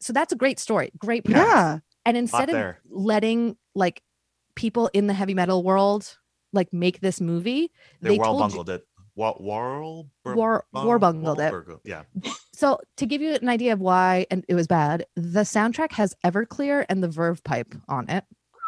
[0.00, 1.46] so that's a great story great premise.
[1.46, 1.78] Yeah.
[2.04, 2.54] And instead of
[2.88, 4.02] letting like
[4.54, 6.16] people in the heavy metal world
[6.56, 8.86] like make this movie, They, they wall told you- bungled it.
[9.14, 11.54] Wa- Warl war war bungled it.
[11.84, 12.02] Yeah.
[12.52, 16.14] So to give you an idea of why and it was bad, the soundtrack has
[16.24, 18.24] Everclear and the Verve pipe on it,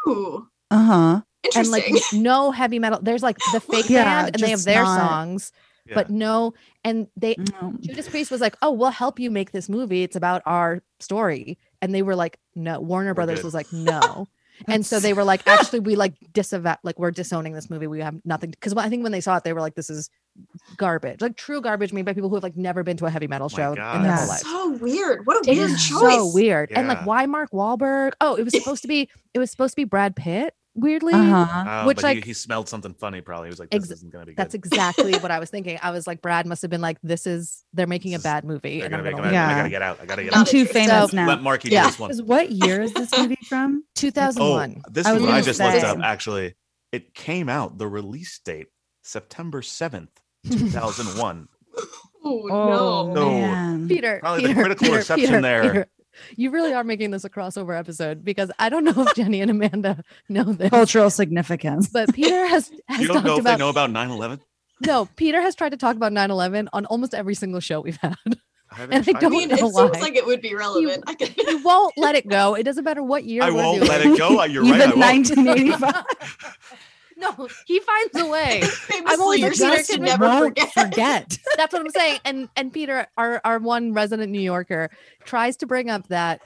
[0.07, 1.20] Ooh, Uh huh.
[1.55, 2.98] and like no heavy metal.
[3.03, 5.53] There's like the fake Yeah, band, and they have their not- songs,
[5.85, 5.94] yeah.
[5.96, 6.55] but no.
[6.83, 7.74] And they No.
[7.81, 10.03] Judas Priest was like, "Oh, we'll help you make this movie.
[10.03, 13.44] It's about our story." And they were like, "No." Warner Brothers good.
[13.44, 14.29] was like, "No."
[14.66, 17.87] and so they were like, "Actually, we like disavow, like we're disowning this movie.
[17.87, 20.11] We have nothing." Because I think when they saw it, they were like, "This is
[20.77, 23.27] garbage, like true garbage made by people who have like never been to a heavy
[23.27, 24.16] metal oh My show in their Yeah.
[24.18, 25.27] whole life." so weird.
[25.27, 26.14] What a It weird is choice.
[26.14, 26.73] so weird.
[26.73, 28.12] And like, why Mark Wahlberg?
[28.21, 29.09] Oh, it was supposed to be.
[29.35, 30.55] It was supposed to be Brad Pitt.
[30.81, 31.64] Weirdly, Uh huh.
[31.83, 33.21] Oh, Which, but like- he, he smelled something funny.
[33.21, 35.51] Probably he was like, "This Ex- isn't gonna be good." that's exactly what I was
[35.51, 35.79] thinking.
[35.83, 38.25] I was like, Brad must have been like, "This is they're making a This is-
[38.25, 39.33] bad movie, They're and gonna I'm gonna him.
[39.35, 39.99] leave." I gotta get out.
[40.01, 40.47] I gotta get I'm I'm out.
[40.49, 41.27] too famous So- now.
[41.27, 41.83] Let Marky Yeah.
[41.85, 42.11] do this one.
[42.11, 43.83] 'Cause What year is this movie from?
[43.97, 44.83] 2001.
[44.87, 45.99] Oh, this I is what I gonna just looked up.
[46.01, 46.55] Actually,
[46.93, 47.79] it came out.
[47.79, 48.69] The release date
[49.03, 50.11] September seventh,
[50.49, 51.49] two thousand one.
[52.25, 53.14] Oh, Oh, no.
[53.14, 53.31] No.
[53.31, 53.88] man.
[53.88, 55.87] Peter, Probably the Peter, critical Peter, reception Peter, there.
[56.29, 59.41] Peter, you really are making this a crossover episode because I don't know if Jenny
[59.41, 61.89] and Amanda know this, Cultural significance.
[61.89, 64.41] but Peter has, has You don't know if about they know about 9/11.
[64.81, 65.07] no.
[65.17, 68.15] Peter has tried to talk about 9/11 on almost every single show we've had.
[68.71, 69.59] I And I don't mean, it.
[69.59, 71.03] it know seems like it would be relevant.
[71.07, 71.29] I could.
[71.29, 72.55] He won't let it go.
[72.55, 73.89] It doesn't matter what year I won't doing.
[73.89, 74.45] let it go.
[74.45, 74.73] You're right.
[74.73, 75.31] I Even won't.
[75.31, 76.05] 1985.
[77.19, 78.61] No, he finds a way.
[78.65, 80.73] Famously, always your like, Peter secrets can never won't forget.
[80.73, 81.39] forget.
[81.57, 82.21] That's what I'm saying.
[82.25, 84.89] And and Peter, our our one resident New Yorker,
[85.25, 86.41] tries to bring up that.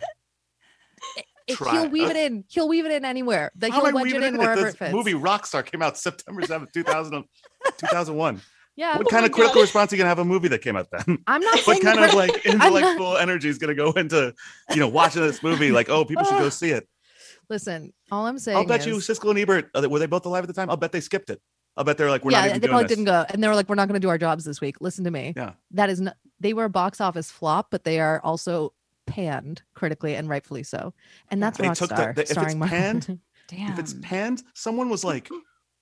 [1.47, 3.51] If Try- he'll weave uh, it in, he'll weave it in anywhere.
[3.61, 4.93] Like he'll wedge it weaving in it wherever This it fits.
[4.95, 7.25] movie Rockstar came out September 7th, 2000,
[7.79, 8.41] 2001.
[8.75, 9.61] Yeah, What Oh kind of critical God.
[9.63, 11.19] response are you gonna have a movie that came out then?
[11.27, 14.33] I'm not what kind of like I'm not- intellectual energy is gonna go into
[14.71, 15.73] you know watching this movie?
[15.73, 16.89] Like, oh, people should go see it.
[17.53, 18.57] Listen, all I'm saying.
[18.57, 20.71] I'll bet you Siskel and Ebert were they both alive at the time?
[20.71, 21.39] I'll bet they skipped it.
[21.77, 22.97] I'll bet they're like, we're yeah, not even they doing probably this.
[22.97, 24.77] didn't go, and they were like, "We're not going to do our jobs this week."
[24.81, 25.35] Listen to me.
[25.37, 25.53] Yeah.
[25.73, 26.17] that is not.
[26.41, 28.73] They were a box office flop, but they are also
[29.07, 30.95] panned critically and rightfully so.
[31.31, 32.71] And that's They took the- Rockstar, the- if starring Mark.
[32.71, 33.73] panned, Damn.
[33.75, 35.29] If it's panned, someone was like,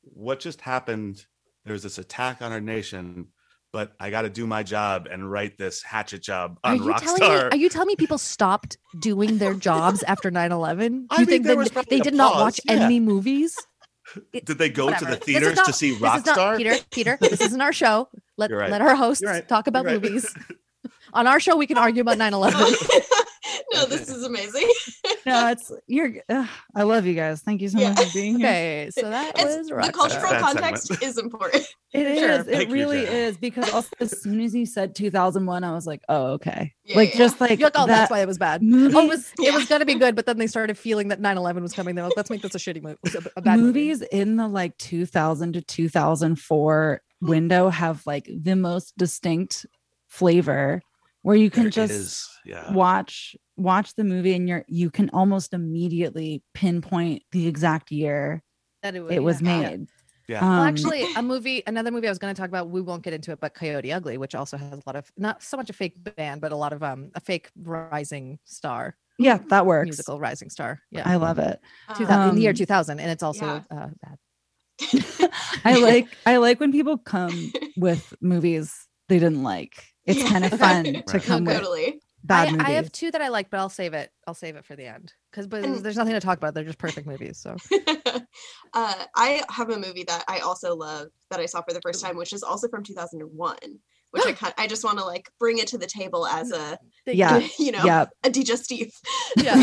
[0.02, 1.24] "What just happened?
[1.64, 3.28] There was this attack on our nation."
[3.72, 6.94] But I got to do my job and write this hatchet job Are on you
[6.98, 7.26] telling me?
[7.28, 7.52] Rockstar.
[7.52, 10.48] Are you telling me people stopped doing their jobs after 9-11?
[10.48, 12.72] Do I you mean, think there that was they probably a did not watch yeah.
[12.72, 13.56] any movies?
[14.32, 15.04] Did they go Whatever.
[15.04, 16.56] to the theaters not- to see This is not Rockstar?
[16.56, 16.76] Peter.
[16.90, 18.08] Peter, this isn't our show.
[18.36, 18.68] Let right.
[18.68, 19.46] let our hosts right.
[19.46, 20.02] talk about right.
[20.02, 20.34] movies.
[21.12, 22.52] On our show, we can argue about 9-11.
[23.74, 24.68] no, this is amazing.
[25.26, 26.12] No, it's you're.
[26.28, 27.40] ugh, I love you guys.
[27.42, 27.90] Thank you so Yeah.
[27.90, 28.46] much for being here.
[28.48, 31.66] Okay, so that It's- was the cultural That context is important.
[31.92, 32.18] It is.
[32.20, 32.30] Sure.
[32.30, 33.12] It Thank really Jen.
[33.16, 36.72] is because also as soon as you said 2001, I was like, oh okay.
[36.84, 38.62] Yeah, like yeah, just like You're like, oh, that that's why it was bad.
[38.62, 38.94] movie.
[38.96, 41.62] Oh, it was it was gonna be good, but then they started feeling that 9/11
[41.62, 41.96] was coming.
[41.96, 43.66] They're like, let's make this a shitty movie, a, a bad movie.
[43.88, 49.66] movies in the like 2000 to 2004 window have like the most distinct
[50.06, 50.82] flavor
[51.22, 52.72] where you can There just is, yeah.
[52.72, 58.42] watch watch the movie and you're you can almost immediately pinpoint the exact year
[58.82, 59.60] That it, it was yeah.
[59.60, 59.86] made
[60.28, 60.40] Yeah.
[60.40, 62.70] um, Well, actually, a movie, another movie I was going to talk about.
[62.70, 65.42] We won't get into it, but Coyote Ugly, which also has a lot of not
[65.42, 69.38] so much a fake band, but a lot of um a fake rising star yeah
[69.50, 70.80] that works musical rising star.
[70.90, 71.60] Yeah, i love it
[71.96, 73.62] 2000, in the year Um, 2000, and it's also yeah.
[73.70, 74.18] uh, bad.
[75.64, 80.52] i like i like when people come with movies they didn't like it's kind of
[80.52, 80.56] Yeah.
[80.82, 82.00] fun to come with totally.
[82.24, 84.10] Bad I, movies I have two that I like, but I'll save it.
[84.26, 86.54] I'll save it for the end because but And- there's nothing to talk about.
[86.54, 87.38] They're just perfect movies.
[87.38, 87.56] So
[88.74, 92.02] uh, I have a movie that I also love that I saw for the first
[92.04, 93.56] time, which is also from 2001.
[94.12, 96.78] Which I kind I just want to like bring it to the table as a
[97.06, 97.46] Yeah.
[97.58, 98.92] you know yeah a digestif.
[99.36, 99.62] Yeah.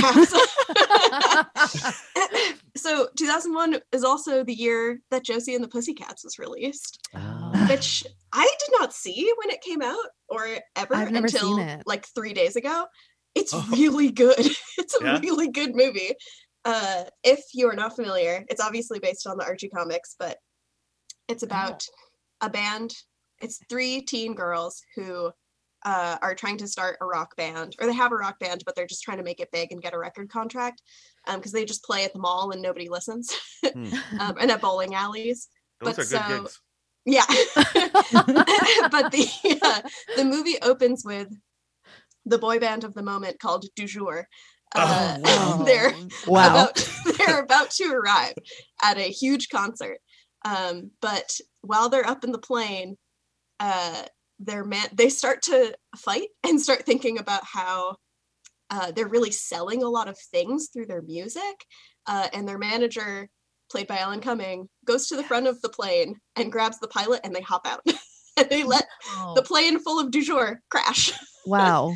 [2.76, 7.00] so 2001 is also the year that Josie and the Pussycats was released,
[7.69, 9.97] which I did not see when it came out
[10.29, 11.83] or ever I've never until seen it.
[11.86, 12.86] like three days ago.
[13.36, 13.65] It's Oh.
[13.71, 14.38] really good.
[14.77, 15.19] It's a Yeah?
[15.19, 16.13] really good movie.
[16.65, 20.38] Uh, if you are not familiar, it's obviously based on the Archie comics, but
[21.27, 21.83] it's about
[22.41, 22.93] a band.
[23.41, 25.31] It's three teen girls who
[25.86, 28.75] uh, are trying to start a rock band, or they have a rock band, but
[28.75, 30.81] they're just trying to make it big and get a record contract
[31.36, 33.33] because they just play at the mall and nobody listens,
[33.65, 33.93] Hmm.
[34.19, 35.47] um, and at bowling alleys.
[35.81, 36.62] Those but are good so- gigs.
[37.10, 37.24] Yeah,
[37.56, 39.82] but the uh,
[40.17, 41.30] the movie opens with
[42.26, 44.28] the boy band of the moment called Du Jour.
[44.76, 45.63] Uh, Oh, wow.
[45.65, 45.93] they're
[46.28, 48.34] wow about, they're about to arrive
[48.84, 50.00] at a huge concert.
[50.43, 52.98] Um, but while they're up in the plane,
[53.62, 54.04] uh,
[54.39, 57.96] they're man- they start to fight and start thinking about how
[58.70, 61.65] uh, they're really selling a lot of things through their music.
[62.06, 63.30] Uh, and their manager,
[63.69, 67.21] played by Alan Cumming, goes to the front of the plane and grabs the pilot
[67.23, 67.82] and they hop out.
[68.38, 68.86] and they let
[69.36, 71.12] the plane full of du jour crash.
[71.45, 71.93] wow.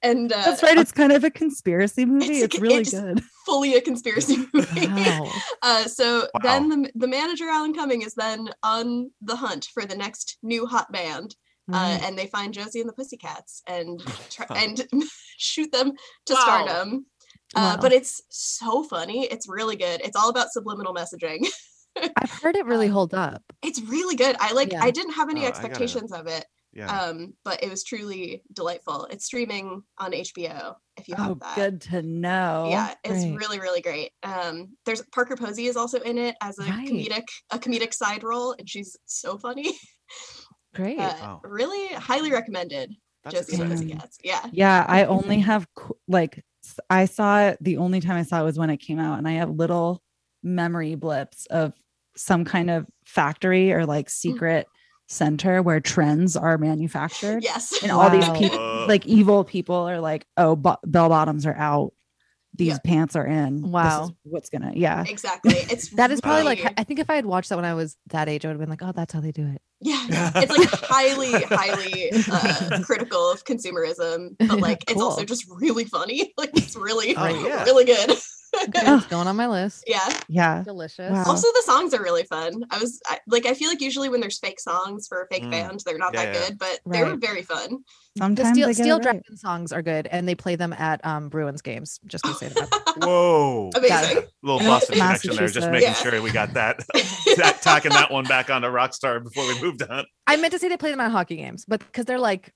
[0.00, 3.20] And uh, that's right it's kind of a conspiracy movie it's- it's, really it's- good
[3.46, 4.86] fully a conspiracy movie.
[4.86, 5.32] Wow.
[5.62, 6.40] Uh, so Wow.
[6.42, 10.66] then the, the manager Alan Cumming is then on the hunt for the next new
[10.66, 11.34] hot band,
[11.70, 11.74] Mm-hmm.
[11.74, 14.00] uh, and they find Josie and the Pussycats and
[14.30, 14.86] try, and
[15.36, 15.92] shoot them
[16.24, 16.40] to Wow.
[16.40, 17.04] stardom.
[17.54, 17.78] Uh, Wow.
[17.80, 19.24] But it's so funny.
[19.26, 20.00] It's really good.
[20.02, 21.46] It's all about subliminal messaging.
[22.16, 23.42] I've heard it really hold up.
[23.62, 24.36] It's really good.
[24.38, 24.72] I like.
[24.72, 24.82] Yeah.
[24.84, 26.86] I didn't have any Oh, I gotta- expectations of it, Yeah.
[26.96, 29.06] um, but it was truly delightful.
[29.10, 31.54] It's streaming on HBO if you have oh that.
[31.56, 33.36] good to know yeah it's Great.
[33.38, 36.88] really really great um there's parker posey is also in it as a Right.
[36.88, 39.78] comedic a comedic side role and she's so funny
[40.74, 40.98] Great.
[40.98, 41.40] uh, Wow.
[41.44, 42.92] really highly recommended
[43.24, 44.00] That's josie and the exciting.
[44.24, 45.66] yeah Yeah, I only have
[46.08, 47.58] like s- I saw it.
[47.60, 50.02] The only time I saw it was when it came out, and I have little
[50.42, 51.72] memory blips of
[52.16, 54.10] some kind of factory or like mm.
[54.10, 54.66] secret
[55.06, 60.26] center where trends are manufactured, yes and all these people, like evil people, are like,
[60.36, 61.92] "Oh, bo- bell bottoms are out.
[62.58, 62.78] These Yeah.
[62.84, 63.62] pants are in.
[63.62, 64.04] This Wow.
[64.04, 64.72] is what's gonna?
[64.74, 67.64] Yeah, exactly it's That is probably like I think if I had watched that when
[67.64, 69.62] I was that age, I would have been like, oh, that's how they do it.
[69.80, 75.84] yeah it's like highly highly uh critical of consumerism but like it's also just really
[75.84, 77.62] funny like it's really Oh, yeah.
[77.62, 78.10] really good
[78.54, 79.84] Okay, it's going on my list.
[79.86, 80.62] yeah yeah.
[80.64, 81.10] Delicious.
[81.12, 81.24] Wow.
[81.26, 84.20] also the songs are really fun i was I, like i feel like usually when
[84.20, 85.50] there's fake songs for a fake Mm.
[85.50, 86.48] band they're not Yeah, that yeah.
[86.48, 87.20] good but they were Right.
[87.20, 87.78] very fun
[88.14, 89.02] The Sometimes Steel, Steel it right.
[89.02, 92.00] Dragon songs are good, and they play them at um, Bruins games.
[92.06, 92.94] Just gonna say that.
[92.96, 93.70] Whoa.
[93.76, 94.68] amazing little Yeah.
[94.68, 95.94] Boston connection there, just making Yeah.
[95.94, 96.78] sure we got that,
[97.36, 100.04] that tacking that one back onto Rockstar before we moved on.
[100.26, 102.52] I meant to say they play them at hockey games, but because they're like,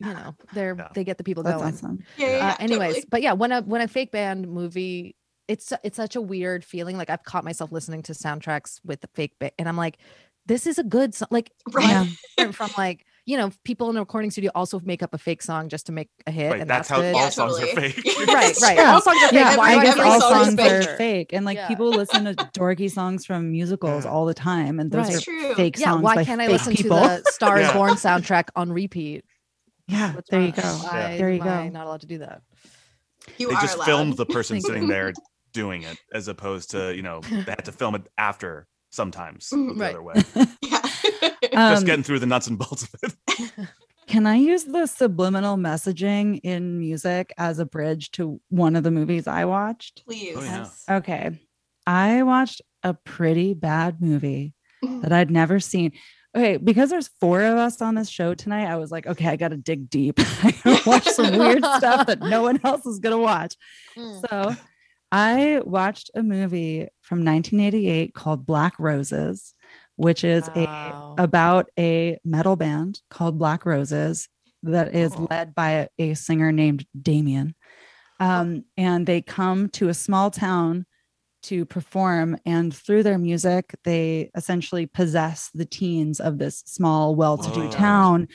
[0.00, 0.88] you know, they're Yeah.
[0.94, 1.74] they get the people That's going.
[1.74, 1.98] awesome.
[2.16, 3.08] yeah, yeah, uh, yeah, anyways, totally.
[3.10, 5.14] but yeah, when a when a fake band movie,
[5.48, 6.96] it's it's such a weird feeling.
[6.96, 9.98] Like I've caught myself listening to soundtracks with the fake band, and I'm like,
[10.46, 11.28] this is a good song.
[11.30, 11.88] Like Right.
[11.88, 12.06] Yeah.
[12.36, 15.40] different from like you know people in a recording studio also make up a fake
[15.42, 17.14] song just to make a hit, Right, and that's that's, how good.
[17.14, 18.00] all Yeah, songs are fake.
[18.28, 18.76] Right, right.
[18.76, 18.84] true.
[18.86, 19.32] All songs are fake.
[19.32, 20.72] Yeah, Why I do guess all song songs fake.
[20.88, 21.68] are fake, and like Yeah.
[21.68, 25.16] people listen to dorky songs from musicals all the time, and those Right.
[25.16, 25.54] are true.
[25.54, 26.02] fake Yeah, songs.
[26.02, 27.00] why by can't I listen people.
[27.00, 29.24] to the Star is Born soundtrack on repeat?
[29.88, 30.62] Yeah, What's there you go.
[30.62, 31.78] Why There you am go.
[31.78, 32.42] not allowed to do that?
[33.38, 33.84] You they are just allowed.
[33.86, 35.14] filmed the person sitting there
[35.54, 39.68] doing it, as opposed to you know they had to film it after sometimes with
[39.68, 39.90] the right.
[39.94, 40.14] other way.
[40.62, 40.80] Yeah.
[41.70, 43.48] just Um, getting through the nuts and bolts of it.
[44.06, 48.90] can I use the subliminal messaging in music as a bridge to one of the
[48.90, 50.04] movies I watched?
[50.06, 50.36] Please.
[50.36, 50.68] Oh, yeah.
[50.88, 51.38] Okay.
[51.86, 55.92] I watched a pretty bad movie that I'd never seen.
[56.36, 59.36] Okay, because there's four of us on this show tonight, I was like, okay, I
[59.36, 60.18] got to dig deep.
[60.42, 63.54] I gotta watch some weird stuff that no one else is going to watch.
[63.96, 64.20] Mm.
[64.28, 64.56] So
[65.12, 69.54] I watched a movie from 1988 called Black Roses,
[69.96, 71.14] which is Wow.
[71.16, 74.28] a about a metal band called Black Roses
[74.64, 75.28] that is Oh.
[75.30, 77.54] led by a, a singer named Damien.
[78.18, 80.86] Um, and they come to a small town
[81.44, 87.68] to perform, and through their music, they essentially possess the teens of this small, well-to-do
[87.70, 88.28] town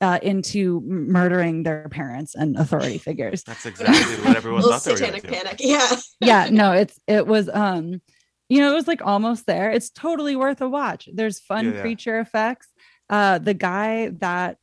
[0.00, 4.90] uh, into murdering their parents and authority figures That's exactly what everyone Little thought they
[4.92, 5.56] were satanic to panic.
[5.58, 5.96] Yeah.
[6.20, 8.02] yeah no it's it was um
[8.48, 11.72] you know it was like almost there it's totally worth a watch there's fun Yeah,
[11.74, 11.80] yeah.
[11.80, 12.68] creature effects
[13.08, 14.58] uh the guy that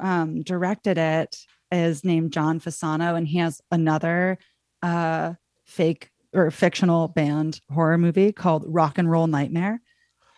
[0.00, 1.34] um directed it
[1.72, 4.38] is named john fasano and he has another
[4.82, 5.32] uh
[5.64, 9.80] fake or fictional band horror movie called rock and roll nightmare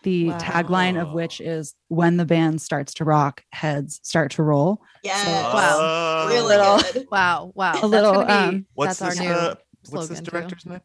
[0.07, 0.37] the Wow.
[0.37, 5.25] tagline of which is when the band starts to rock heads start to roll Yes.
[5.53, 5.77] Wow.
[5.81, 6.27] Oh.
[6.29, 7.07] Really Little- good.
[7.11, 7.51] Wow.
[7.55, 7.73] Wow.
[7.81, 9.27] A little, That's, be- um, What's that's this?
[9.27, 9.55] our new Uh,
[9.89, 10.31] what's this slogan, too.
[10.31, 10.81] director's name?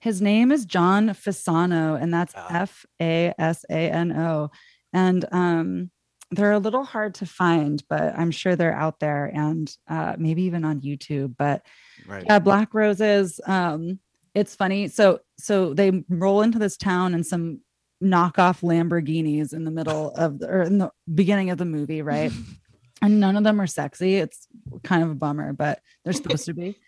[0.00, 2.46] His name is John Fasano, and that's Ah.
[2.50, 4.50] F A S A N O.
[4.92, 5.90] And um,
[6.30, 10.42] they're a little hard to find, but I'm sure they're out there and uh, maybe
[10.42, 11.34] even on YouTube.
[11.38, 11.64] But
[12.06, 12.24] Right.
[12.26, 13.40] yeah, Black Roses.
[13.46, 13.98] Um,
[14.34, 14.88] it's funny.
[14.88, 17.60] So so they roll into this town and some
[18.02, 22.32] knockoff Lamborghinis in the middle of the or in the beginning of the movie, right?
[23.02, 24.16] and none of them are sexy.
[24.16, 24.46] It's
[24.84, 26.78] kind of a bummer, but they're supposed to be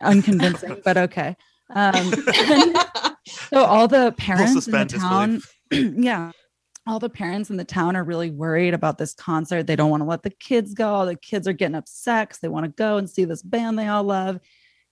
[0.00, 1.36] unconvincing, but okay.
[1.70, 2.12] Um,
[3.26, 6.32] so all the parents in the town, yeah,
[6.86, 9.66] all the parents in the town are really worried about this concert.
[9.66, 10.88] They don't want to let the kids go.
[10.88, 13.86] All the kids are getting upset they want to go and see this band they
[13.86, 14.40] all love.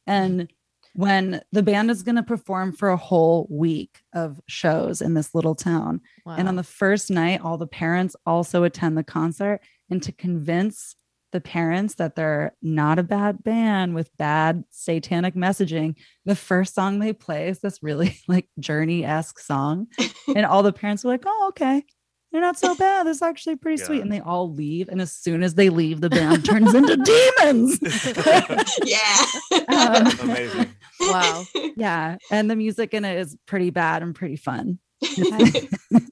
[0.07, 0.49] And
[0.99, 5.33] when the band is going to perform for a whole week of shows in this
[5.33, 9.61] little town, and on the first night, all the parents also attend the concert.
[9.89, 10.97] And to convince
[11.31, 16.99] the parents that they're not a bad band with bad satanic messaging, the first song
[16.99, 19.87] they play is this really like journey esque song.
[20.35, 21.85] and all the parents are like, oh, okay.
[22.33, 23.07] They're not so bad.
[23.07, 24.03] This is actually pretty sweet.
[24.03, 24.89] And they all leave.
[24.89, 26.97] And as soon as they leave, the band turns into
[27.43, 27.79] demons.
[28.85, 29.25] yeah.
[29.69, 30.69] Um, Amazing.
[31.01, 31.45] wow.
[31.77, 32.17] yeah.
[32.31, 34.79] And the music in it is pretty bad and pretty fun.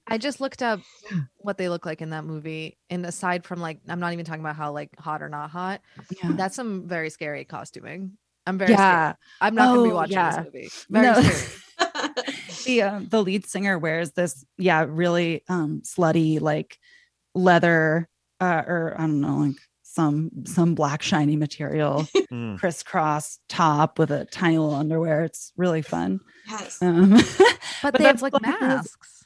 [0.09, 0.81] I just looked up
[1.39, 2.79] what they look like in that movie.
[2.89, 5.81] And aside from like, I'm not even talking about how like hot or not hot.
[6.23, 6.33] Yeah.
[6.33, 8.13] That's some very scary costuming.
[8.47, 8.77] I'm very Yeah.
[9.13, 9.17] scared.
[9.41, 10.43] I'm not gonna be Oh, watching yeah.
[10.43, 10.69] this movie.
[10.89, 11.21] Very No.
[11.21, 11.63] scary.
[12.65, 16.79] the uh, the lead singer wears this yeah really um slutty like
[17.35, 18.09] leather
[18.41, 22.59] uh or i don't know like some some black shiny material Mm.
[22.59, 26.83] crisscross top with a tiny little underwear it's really fun yes.
[26.83, 27.11] um
[27.83, 28.61] But, But they have that's like what it is.
[28.61, 29.25] masks.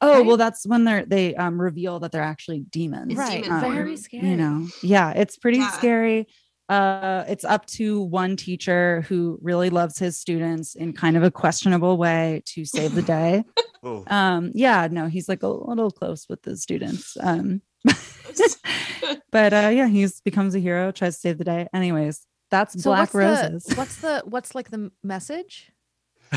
[0.00, 0.26] oh Right?
[0.26, 3.42] well that's when they're they um reveal that they're actually demons It's Right.
[3.44, 4.28] demon Um, Very scary.
[4.30, 5.72] you know yeah it's pretty Yeah.
[5.72, 6.26] scary
[6.72, 11.30] uh it's up to one teacher who really loves his students in kind of a
[11.30, 13.44] questionable way to save the day
[13.84, 14.04] Oh.
[14.06, 17.62] um yeah no he's like a little close with the students um
[19.32, 22.16] but uh yeah he's becomes a hero tries to save the day anyways
[22.50, 25.72] that's So black what's roses The, what's the what's like the message?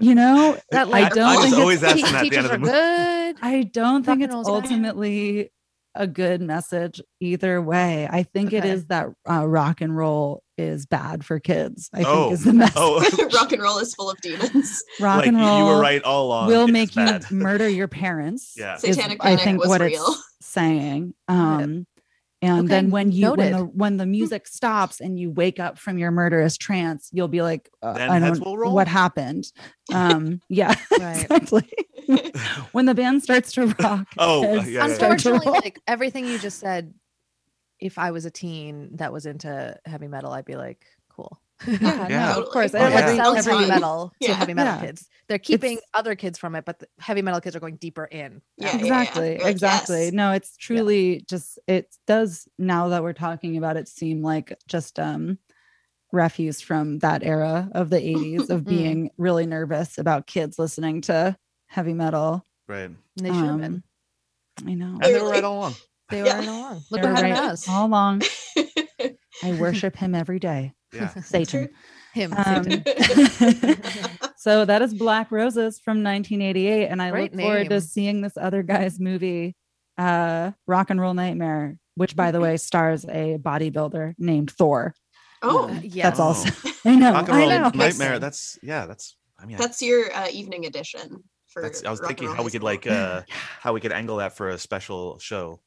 [0.00, 2.36] you know That, i like, don't I think always it's, asking that at the teachers
[2.36, 2.72] end of are the movie.
[2.72, 3.36] good.
[3.42, 4.54] i don't think Rock and it's roll's bad.
[4.54, 5.52] ultimately
[5.96, 8.70] a good message either way i think it Okay.
[8.70, 12.22] is that uh, rock and roll is bad for kids i Oh.
[12.24, 14.82] think is the message Oh, Rock and roll is full of demons.
[15.00, 16.48] rock like and roll you were right all along.
[16.48, 18.74] will make you murder your parents Yeah.
[18.76, 20.04] is, Satanic I think was what real.
[20.06, 21.14] it's saying.
[21.28, 21.64] Got it.
[21.64, 21.86] Um,
[22.42, 25.78] and Okay, then when you when the when the music stops and you wake up
[25.78, 28.74] from your murderous trance, you'll be like, uh, I don't will roll?
[28.74, 29.46] what happened.
[29.94, 31.68] Um, yeah, exactly.
[32.72, 34.94] when the band starts to rock, Oh, yeah, yeah, yeah.
[34.94, 35.60] start to Unfortunately, roll.
[35.62, 36.92] like everything you just said,
[37.78, 41.40] if I was a teen that was into heavy metal, I'd be like, cool.
[41.66, 42.32] yeah, Yeah.
[42.34, 42.74] no, of course.
[42.74, 43.22] Oh, They're and like yeah.
[43.22, 43.68] selling Every heavy time.
[43.80, 44.34] metal to Yeah.
[44.34, 44.80] heavy metal Yeah.
[44.86, 45.08] kids.
[45.28, 48.04] They're keeping It's- other kids from it, but the heavy metal kids are going deeper
[48.04, 48.42] in.
[48.58, 48.78] Yeah, yeah, yeah.
[48.82, 50.12] exactly like, exactly yes.
[50.12, 54.98] no it's truly just it does now that we're talking about it seem like just
[55.00, 55.38] um
[56.12, 58.68] refuse from that era of the 80s of Mm.
[58.68, 62.84] being really nervous about kids listening to heavy metal Right.
[62.90, 63.82] And they should have been.
[64.62, 65.74] Um, i know And they were right all along.
[66.10, 66.34] They Yeah.
[66.34, 66.74] were right along.
[66.90, 67.68] Look They're what happened right to us.
[67.68, 68.22] all along
[69.42, 71.08] i worship him every day Yeah.
[71.20, 71.68] satan
[72.14, 72.32] Him.
[72.32, 72.82] Um, Satan.
[74.36, 78.36] so that is black roses from 1988 and i Great look forward to seeing this
[78.36, 79.54] other guy's movie
[79.98, 84.94] uh rock and roll nightmare which by the way stars a bodybuilder named Thor.
[85.42, 86.04] Oh, Uh, yeah.
[86.10, 86.24] That's Oh.
[86.24, 86.50] also
[86.84, 87.12] I know.
[87.12, 87.70] Rock and I roll know.
[87.74, 88.18] nightmare.
[88.18, 88.84] That's yeah.
[88.86, 91.22] That's I mean, that's your uh, evening edition.
[91.48, 93.22] For that's, I was Rock thinking how we could like uh
[93.60, 95.60] how we could angle that for a special show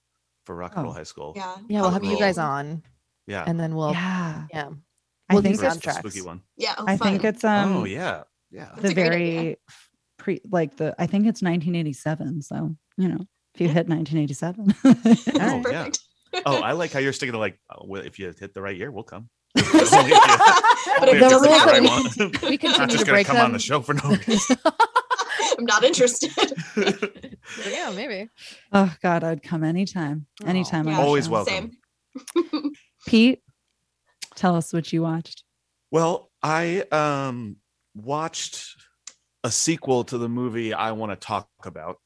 [0.46, 0.84] for Rock and Oh.
[0.86, 1.34] Roll High School.
[1.36, 2.84] yeah, Yeah, we'll have you guys on,
[3.26, 3.44] Yeah.
[3.48, 4.70] and then we'll yeah, yeah.
[5.30, 6.00] I think For a it's- soundtracks.
[6.00, 6.42] spooky one.
[6.58, 8.24] Yeah, oh, I think it's um oh yeah.
[8.52, 8.70] Yeah.
[8.76, 9.58] That's the a very
[10.18, 12.42] pre like the I think it's 1987.
[12.42, 13.26] So you know
[13.56, 13.74] if you Yeah.
[13.74, 14.74] hit 1987.
[15.42, 15.90] Oh, yeah.
[16.46, 18.76] Oh, I like how you're sticking to like, oh, well, if you hit the right
[18.78, 19.30] year, we'll come.
[19.56, 20.18] but Only if you-
[20.92, 22.04] if only it if you doesn't right happen, one.
[22.44, 24.58] We Not continue just to gonna break come on the show for no reason.
[25.58, 26.32] I'm not interested.
[27.68, 28.30] Yeah, maybe.
[28.72, 30.28] oh God, I'd come anytime.
[30.46, 30.88] Anytime.
[30.88, 31.00] on Yeah.
[31.00, 31.32] Always show.
[31.32, 31.72] welcome.
[32.44, 32.72] Same.
[33.08, 33.42] Pete,
[34.40, 35.44] tell us what you watched.
[35.92, 37.58] Well, I um
[37.96, 38.76] watched
[39.44, 41.98] a sequel to the movie I want to talk about.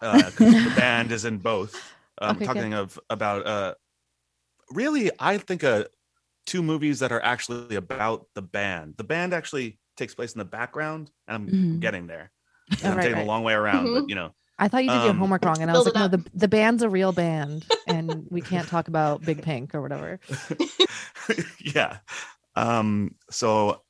[0.00, 0.30] Uh
[0.64, 1.74] the band is in both.
[2.18, 2.54] I'm Okay, good.
[2.54, 3.74] talking of about uh
[4.70, 5.84] really I think uh
[6.46, 8.94] two movies that are actually about the band.
[8.96, 11.80] The band actually takes place in the background, and I'm Mhm.
[11.80, 12.30] getting there.
[12.82, 13.22] Oh, I'm right, taking right.
[13.24, 13.94] a long way around, Mhm.
[13.94, 15.94] but you know, I thought you did your Um, homework wrong, and I was like,
[15.94, 19.74] it no, the the band's a real band, and we can't talk about Big Pink
[19.74, 20.18] or whatever.
[21.60, 21.98] yeah.
[22.56, 23.82] Um, so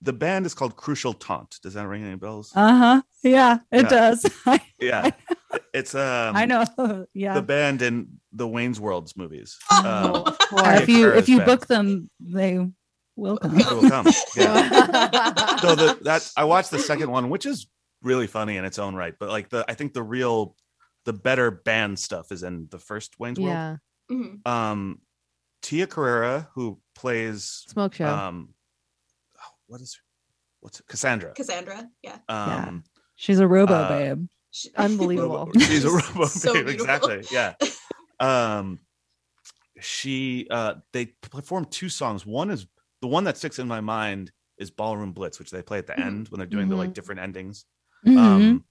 [0.00, 1.58] the band is called Crucial Taunt.
[1.62, 2.52] Does that ring any bells?
[2.54, 3.02] Uh huh.
[3.22, 3.88] Yeah, it Yeah.
[3.88, 4.26] does.
[4.80, 5.10] Yeah.
[5.72, 6.64] It's um I know.
[7.14, 7.34] Yeah.
[7.34, 9.58] the band in the Wayne's Worlds movies.
[9.70, 10.80] Oh, of Or course.
[10.80, 11.46] if you if you band.
[11.46, 12.58] book them, they
[13.14, 13.54] will come.
[13.56, 14.06] they will come.
[14.36, 15.56] Yeah.
[15.58, 17.66] so the, that I watched the second one, which is
[18.02, 19.14] really funny in its own right.
[19.18, 20.56] But like the I think the real
[21.04, 23.76] the better band stuff is in the first Wayne's yeah,
[24.10, 24.44] Mhm.
[24.44, 24.46] World.
[24.46, 25.00] Um
[25.62, 28.06] Tia Carrere, who plays smoke show.
[28.06, 28.54] um
[29.38, 30.00] oh, what is
[30.60, 30.86] what's it?
[30.86, 31.32] Cassandra.
[31.34, 31.88] Cassandra.
[32.02, 32.18] Yeah.
[32.28, 32.84] Um
[33.16, 34.26] She's a robo Uh, babe.
[34.50, 35.50] She- Unbelievable.
[35.58, 36.94] She's a robo So babe, beautiful.
[37.10, 37.24] exactly.
[37.30, 37.54] Yeah.
[38.20, 38.78] Um
[39.80, 42.24] she uh they performed two songs.
[42.26, 42.66] One is
[43.00, 45.94] the one that sticks in my mind is Ballroom Blitz, which they play at the
[45.94, 46.06] Mhm.
[46.06, 46.94] end when they're doing the like Mhm.
[46.94, 47.64] different endings.
[48.06, 48.16] Mhm.
[48.18, 48.64] Um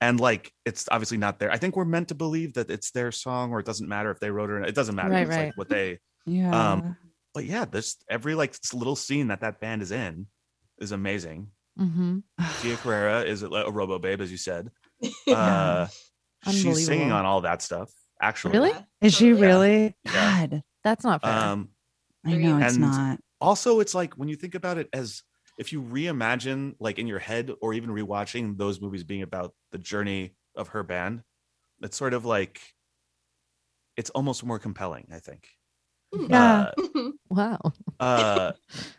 [0.00, 1.50] and like it's obviously not there.
[1.50, 4.18] I think we're meant to believe that it's their song or it doesn't matter if
[4.20, 4.54] they wrote it.
[4.54, 4.68] or not.
[4.68, 5.10] It doesn't matter.
[5.10, 5.46] Right, it's right.
[5.46, 6.72] like what they yeah.
[6.72, 6.96] um,
[7.34, 10.26] but yeah, this every like little scene that that band is in
[10.78, 11.48] is amazing.
[11.78, 12.18] Mm-hmm.
[12.60, 14.70] Tia Carrere is a, a robo babe, as you said.
[15.26, 15.34] Yeah.
[16.46, 17.90] Uh, she's singing on all that stuff.
[18.20, 18.72] Actually, Really?
[19.00, 19.46] Is she totally.
[19.46, 19.96] really?
[20.04, 20.46] Yeah.
[20.46, 21.32] God, That's not fair.
[21.32, 21.68] Um,
[22.24, 23.18] I know it's not.
[23.40, 25.22] also, it's like when you think about it as
[25.58, 29.78] if you reimagine, like in your head, or even rewatching those movies being about the
[29.78, 31.22] journey of her band,
[31.80, 32.60] it's sort of like
[33.96, 35.08] it's almost more compelling.
[35.12, 35.48] I think.
[36.12, 36.70] Yeah.
[36.76, 37.72] Uh, wow.
[37.98, 38.52] uh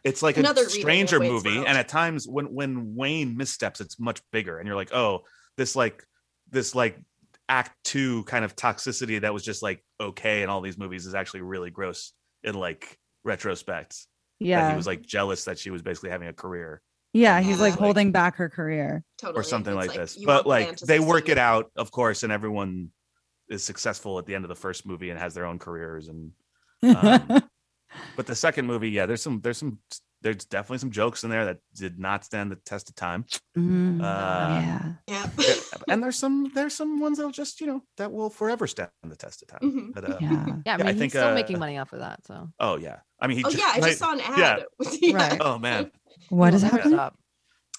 [0.04, 4.20] it's like Another a stranger movie and at times when when wayne missteps it's much
[4.32, 5.22] bigger and you're like oh
[5.56, 6.04] this like
[6.50, 6.98] this like
[7.50, 11.14] act two kind of toxicity that was just like okay in all these movies is
[11.14, 14.13] actually really gross in like retrospect that
[14.44, 14.70] Yeah.
[14.70, 16.82] he was like jealous that she was basically having a career
[17.16, 17.42] yeah.
[17.42, 17.80] He's like Yeah.
[17.86, 19.04] holding back her career.
[19.20, 19.40] Totally.
[19.40, 22.90] or something It's like, this but like they work it out of course and everyone
[23.50, 26.32] is successful at the end of the first movie and has their own careers and
[26.84, 27.44] Um,
[28.16, 29.80] but the second movie yeah there's some there's some
[30.22, 33.26] there's definitely some jokes in there that did not stand the test of time
[33.58, 34.94] Mm, uh, yeah.
[35.08, 35.30] Yeah.
[35.38, 35.54] Yeah,
[35.90, 39.16] and there's some there's some ones that'll just you know that will forever stand the
[39.16, 39.94] test of time Mhm.
[39.94, 40.30] but, uh, Yeah.
[40.32, 42.26] Yeah, I Yeah, mean, I he's think, still uh, making money off of that.
[42.26, 44.38] So oh yeah i mean he Oh just, yeah, I like- just saw an ad.
[44.40, 44.58] yeah.
[45.02, 45.16] Yeah.
[45.16, 45.38] Right.
[45.42, 45.92] oh man
[46.30, 46.98] What Well, is never happening?
[46.98, 47.18] stop.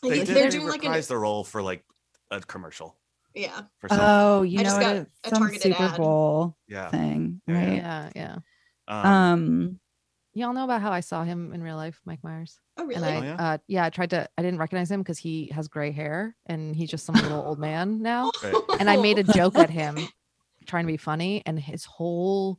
[0.03, 1.83] they Yeah, did they're they doing like an reprised the role for like
[2.31, 2.97] a commercial
[3.35, 3.63] yeah.
[3.81, 4.87] for something Oh, you I know just what?
[4.87, 5.97] got It's a Some targeted Super ad.
[5.97, 7.67] Bowl yeah thing, Yeah, yeah.
[7.69, 7.77] right?
[7.77, 8.37] Yeah, yeah.
[8.89, 9.81] um, Um,
[10.35, 12.59] Y'all know about how I saw him in real life, Mike Myers.
[12.77, 12.97] Oh really?
[12.97, 13.37] And I, Oh, yeah?
[13.39, 14.29] uh, yeah, I tried to.
[14.37, 17.59] I didn't recognize him because he has gray hair and he's just some little old
[17.59, 18.31] man now.
[18.43, 18.55] Right.
[18.81, 19.97] And I made a joke at him,
[20.67, 22.59] trying to be funny, and his whole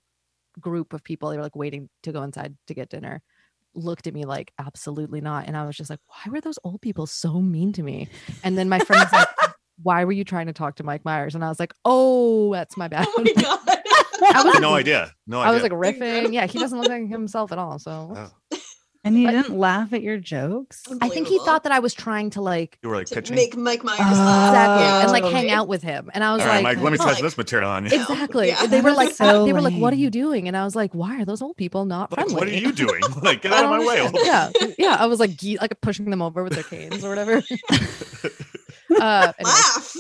[0.62, 3.22] group of people they were like waiting to go inside to get dinner
[3.74, 6.82] looked at me like absolutely not and i was just like why were those old
[6.82, 8.08] people so mean to me
[8.42, 9.28] and then my friend was like
[9.84, 12.78] why were you trying to talk to mike myers and i was like oh that's
[12.78, 13.60] my bad Oh my god.
[14.22, 16.34] I was no idea no idea I was like riffing.
[16.34, 17.80] Yeah, he doesn't look like himself at all.
[17.80, 18.58] So Oh,
[19.04, 20.82] and he But- didn't laugh at your jokes.
[21.00, 23.36] I think he thought that I was trying to like you were like to pitching
[23.36, 24.04] make Mike Myers Oh.
[24.04, 24.50] laugh.
[24.50, 25.42] exactly Yeah, and like totally.
[25.42, 26.10] hang out with him.
[26.14, 27.86] And I was all right like, mike let me Oh, test like- this material on
[27.86, 28.48] you exactly.
[28.48, 28.66] Yeah.
[28.66, 30.48] They were like, So they were like, what are you doing?
[30.48, 32.36] And I was like, why are those old people not like, friendly?
[32.36, 34.50] what are you doing like get out of my way yeah,
[34.80, 34.98] yeah.
[35.00, 37.44] I was like, ge- like pushing them over with their canes or whatever.
[39.00, 39.96] uh, anyway, Laugh.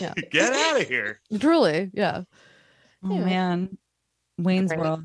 [0.00, 0.14] Yeah.
[0.30, 2.22] get out of here truly, yeah.
[3.04, 3.76] Oh man,
[4.38, 4.80] Wayne's Right.
[4.80, 5.04] World.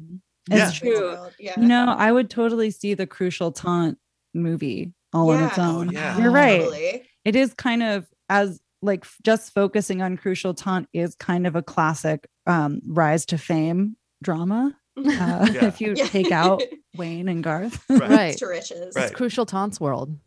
[0.49, 0.69] Yeah.
[0.69, 1.17] It's true.
[1.39, 1.59] Yeah.
[1.59, 3.97] You know, I would totally see the Crucial Taunt
[4.33, 5.89] movie all on its own.
[5.89, 6.17] Oh, yeah.
[6.17, 6.61] You're right.
[6.61, 7.03] Totally.
[7.25, 11.61] It is kind of as like just focusing on Crucial Taunt is kind of a
[11.61, 14.75] classic um, rise to fame drama.
[14.99, 15.65] Uh, Yeah.
[15.67, 16.07] If you Yeah.
[16.07, 16.61] take out
[16.97, 17.83] Wayne and Garth.
[17.89, 18.09] Right.
[18.09, 18.37] Right.
[18.37, 18.71] to riches.
[18.87, 19.13] It's Right.
[19.13, 20.17] crucial taunts world.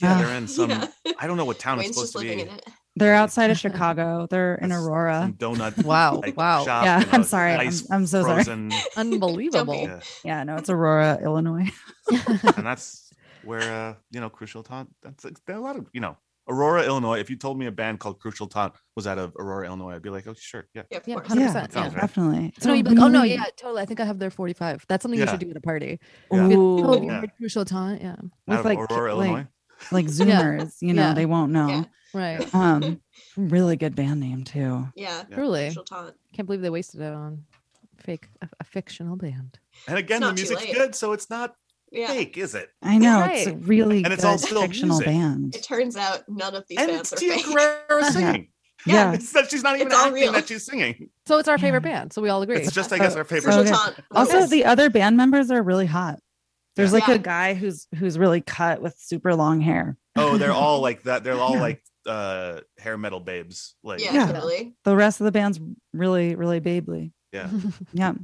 [0.00, 0.18] Yeah, Ah.
[0.22, 0.70] they're in some.
[0.70, 0.86] Yeah.
[1.18, 2.72] I don't know what town Wayne's it's just supposed to living be.
[3.00, 3.08] In it.
[3.08, 4.26] They're outside of Chicago.
[4.30, 5.32] They're in Aurora.
[5.36, 5.84] Donut.
[5.90, 6.20] Wow.
[6.20, 6.64] like, wow.
[6.64, 7.52] shop, Yeah, I'm sorry.
[7.52, 8.44] I'm- I'm so sorry.
[8.96, 9.74] Unbelievable.
[9.74, 10.00] Yeah.
[10.24, 11.68] Yeah, no, it's Aurora, Illinois.
[12.10, 13.10] and that's
[13.44, 14.90] where uh, you know Crucial Taunt.
[15.02, 16.16] That's there are a lot of you know
[16.48, 17.18] Aurora, Illinois.
[17.20, 20.02] If you told me a band called Crucial Taunt was out of Aurora, Illinois, I'd
[20.02, 20.82] be like, oh sure, yeah.
[20.90, 21.28] Yeah, of Yeah, course.
[21.28, 21.36] 100%.
[21.38, 22.00] yeah, Sounds right.
[22.00, 22.52] definitely.
[22.58, 23.82] So no, you'd be like, oh no, yeah, totally.
[23.82, 24.84] I think I have their 45.
[24.88, 26.00] That's something you should do at a party.
[26.32, 26.42] Yeah.
[26.46, 27.22] Like, Ooh, oh, Yeah.
[27.38, 28.02] crucial taunt?
[28.02, 28.12] Yeah.
[28.12, 29.46] Out with of like Aurora, like, Illinois.
[29.92, 31.14] like Zoomers, you know, Yeah.
[31.14, 31.86] they won't know.
[32.14, 32.20] Yeah.
[32.38, 32.54] Right.
[32.54, 33.00] Um,
[33.36, 34.88] really good band name too.
[34.94, 35.22] Yeah.
[35.28, 35.34] Yeah.
[35.36, 35.66] Truly.
[35.74, 36.12] Crucial.
[36.34, 37.44] Can't believe they wasted it on
[37.98, 39.58] fake a, a fictional band.
[39.86, 41.54] And again, the music's good, so it's not
[41.92, 42.08] Yeah.
[42.08, 42.70] fake, is it?
[42.82, 45.06] I know it's a really And it's good all still fictional music.
[45.06, 45.54] band.
[45.54, 47.44] It turns out none of these and bands it's are Tia fake.
[47.46, 48.48] Carrere singing.
[48.86, 50.32] Yeah, It's that she's not even It's all acting real.
[50.32, 51.10] that she's singing.
[51.26, 51.98] So it's our favorite Yeah.
[51.98, 52.12] band.
[52.14, 52.56] So we all agree.
[52.56, 53.52] It's just, I guess, our favorite.
[53.52, 54.02] Crucial Okay.
[54.12, 56.18] Also, the other band members are really hot.
[56.76, 57.14] There's like Yeah.
[57.16, 59.98] a guy who's who's really cut with super long hair.
[60.16, 61.24] Oh, they're all like that.
[61.24, 63.74] They're all like uh hair metal babes.
[63.82, 64.26] Like yeah, Yeah.
[64.32, 64.74] totally.
[64.84, 65.60] The rest of the band's
[65.92, 67.12] really, really babely.
[67.32, 67.48] yeah.
[67.92, 68.14] Yeah.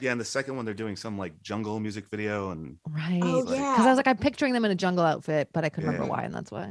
[0.00, 3.20] Yeah, and the second one they're doing some like jungle music video, and right.
[3.22, 3.72] Oh Like- yeah.
[3.72, 6.10] Because I was like, I'm picturing them in a jungle outfit, but I couldn't remember
[6.10, 6.70] why, and that's why.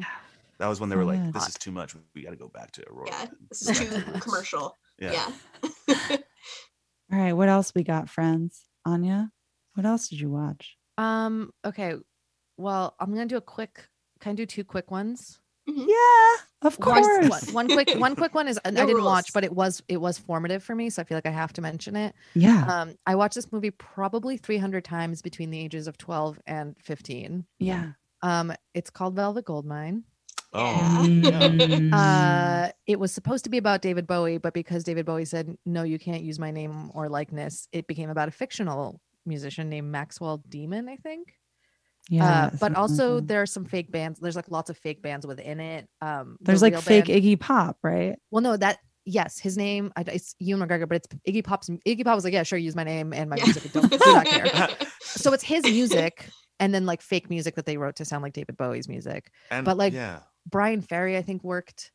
[0.60, 1.32] that was when they were Oh, like, yeah.
[1.34, 1.96] "This is too much.
[2.14, 4.76] We got to go back to Aurora." yeah, this is too commercial.
[5.00, 5.32] yeah.
[5.88, 5.96] Yeah.
[7.12, 7.34] All right.
[7.34, 8.66] What else we got, friends?
[8.86, 9.32] Anya,
[9.76, 10.76] what else did you watch?
[10.98, 11.52] Um.
[11.66, 11.96] Okay.
[12.58, 13.88] Well, I'm gonna do a quick.
[14.20, 15.40] Can I do two quick ones?
[15.76, 16.36] Yeah,
[16.68, 17.06] of course.
[17.30, 17.90] One, one quick.
[18.00, 20.90] One quick one is I didn't watch, but it was it was formative for me,
[20.90, 22.14] so I feel like I have to mention it.
[22.34, 22.66] Yeah.
[22.68, 27.46] Um, I watched this movie probably 300 times between the ages of 12 and 15.
[27.60, 27.92] yeah.
[28.22, 30.04] Um, it's called Velvet Goldmine.
[30.54, 31.94] Oh, Mm.
[31.94, 35.84] Uh, it was supposed to be about David Bowie, but because David Bowie said no,
[35.84, 40.42] you can't use my name or likeness, it became about a fictional musician named Maxwell
[40.50, 41.34] Demon, I think.
[42.10, 42.26] Yeah.
[42.46, 44.20] uh, but something like also there are some fake bands.
[44.20, 45.88] There's like lots of fake bands within it.
[46.02, 48.18] Um, the there's like fake band- Iggy Pop, right?
[48.32, 51.70] Well, no, that yes, his name it's Ewan McGregor, but it's Iggy Pop's.
[51.70, 53.46] Iggy Pop was like, yeah, sure, use my name and my Yeah.
[53.46, 53.72] music.
[53.74, 54.70] Don't do not care.
[55.02, 56.30] so it's his music
[56.60, 59.32] and then like fake music that they wrote to sound like David Bowie's music.
[59.52, 60.20] and but, like, yeah,
[60.50, 61.92] Bryan Ferry, I think, worked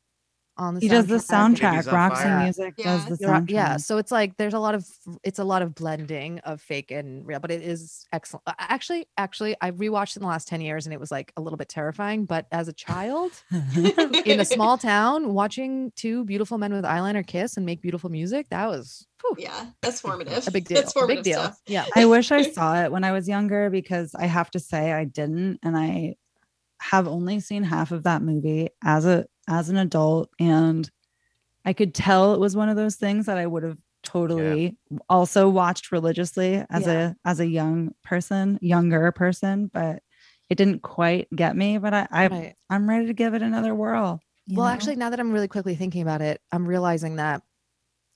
[0.56, 1.56] on the He does the soundtrack.
[1.56, 1.70] soundtrack.
[1.72, 2.42] Babies on Roxy Fire.
[2.44, 2.84] Music Yeah.
[2.84, 3.50] does the soundtrack.
[3.50, 4.86] yeah so it's like there's a lot of
[5.22, 9.56] it's a lot of blending of fake and real but it is excellent actually actually
[9.60, 11.68] i rewatched it in the last 10 years and it was like a little bit
[11.68, 13.32] terrifying but as a child
[14.24, 18.48] in a small town watching two beautiful men with eyeliner kiss and make beautiful music
[18.50, 20.46] that was whew, yeah, that's formative.
[20.46, 21.58] a big deal That's a formative big deal stuff.
[21.66, 24.92] yeah I wish I saw it when I was younger because I have to say
[24.92, 26.16] I didn't, and I
[26.80, 30.88] have only seen half of that movie as a as an adult, and
[31.64, 34.76] I could tell it was one of those things that I would have totally
[35.08, 37.14] also watched religiously as Yeah.
[37.24, 40.02] a as a young person, younger person, but
[40.50, 41.78] it didn't quite get me.
[41.78, 44.20] But I, I right I'm ready to give it another whirl.
[44.50, 44.72] well know?
[44.72, 47.42] actually now that i'm really quickly thinking about it i'm realizing that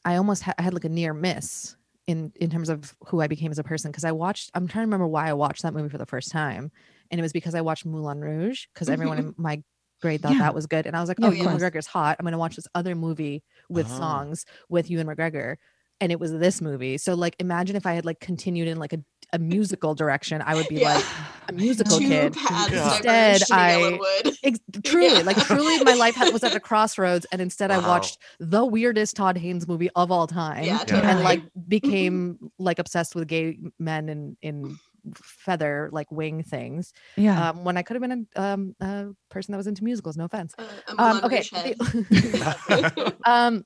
[0.04, 1.74] i almost ha- I had like a near miss
[2.06, 4.82] in in terms of who i became as a person because i watched i'm trying
[4.82, 6.70] to remember why i watched that movie for the first time
[7.10, 9.28] and it was because i watched moulin rouge because everyone mm-hmm.
[9.28, 9.62] in my
[10.00, 10.38] grade thought Yeah.
[10.40, 12.38] that was good and i was like oh of ewan mcgregor's hot i'm going to
[12.38, 13.98] watch this other movie with Oh.
[13.98, 15.56] songs with ewan mcgregor
[16.00, 18.92] and it was this movie so like imagine if i had like continued in like
[18.92, 19.00] a,
[19.32, 20.94] a musical direction i would be Yeah.
[20.94, 21.04] like
[21.48, 22.36] a musical Two kid.
[22.36, 23.98] Instead, I-
[24.44, 25.22] Ex- truly Yeah.
[25.22, 29.16] like truly my life had, was at a crossroads and instead i watched the weirdest
[29.16, 30.84] todd haynes movie of all time Yeah, Yeah.
[30.84, 31.08] totally.
[31.12, 34.78] and like became like obsessed with gay men in in
[35.16, 37.50] feather like wing things yeah.
[37.50, 40.24] um when i could have been a, um, a person that was into musicals no
[40.24, 40.64] offense Uh,
[40.98, 41.76] um okay Rouge head.
[41.78, 43.64] the- um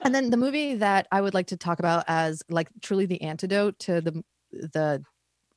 [0.00, 3.20] and then the movie that i would like to talk about as like truly the
[3.22, 4.22] antidote to the
[4.52, 5.02] the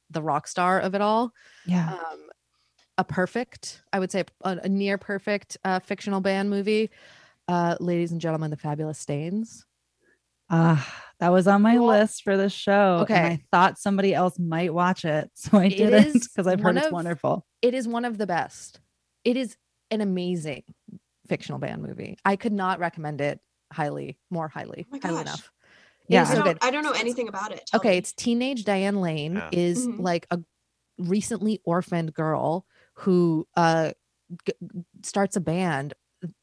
[0.10, 1.32] the rock star of it all
[1.66, 1.94] yeah.
[1.94, 2.20] um,
[2.98, 6.92] a perfect, I would say a, a near perfect uh, fictional band movie.
[7.48, 9.66] Uh, ladies and gentlemen, the fabulous stains.
[10.50, 13.00] Ah, that was on my Well, list for the show.
[13.02, 13.16] okay.
[13.16, 15.32] And I thought somebody else might watch it.
[15.36, 17.46] So I It didn't because I've one heard it's wonderful.
[17.62, 18.80] It is one of the best.
[19.24, 19.56] It is
[19.90, 20.64] an amazing
[21.28, 22.18] fictional band movie.
[22.26, 23.40] I could not recommend it
[23.72, 25.22] highly, more highly, Oh my highly gosh.
[25.24, 25.52] enough.
[26.08, 26.24] Yeah.
[26.24, 26.58] I, so don't, good.
[26.62, 27.64] I don't know anything about it.
[27.68, 27.98] Tell okay me.
[27.98, 29.50] it's teenage diane lane Yeah.
[29.54, 30.00] is Mhm.
[30.02, 30.40] like a
[30.98, 32.66] recently orphaned girl
[32.96, 33.92] who uh
[34.46, 34.54] g-
[35.02, 35.94] starts a band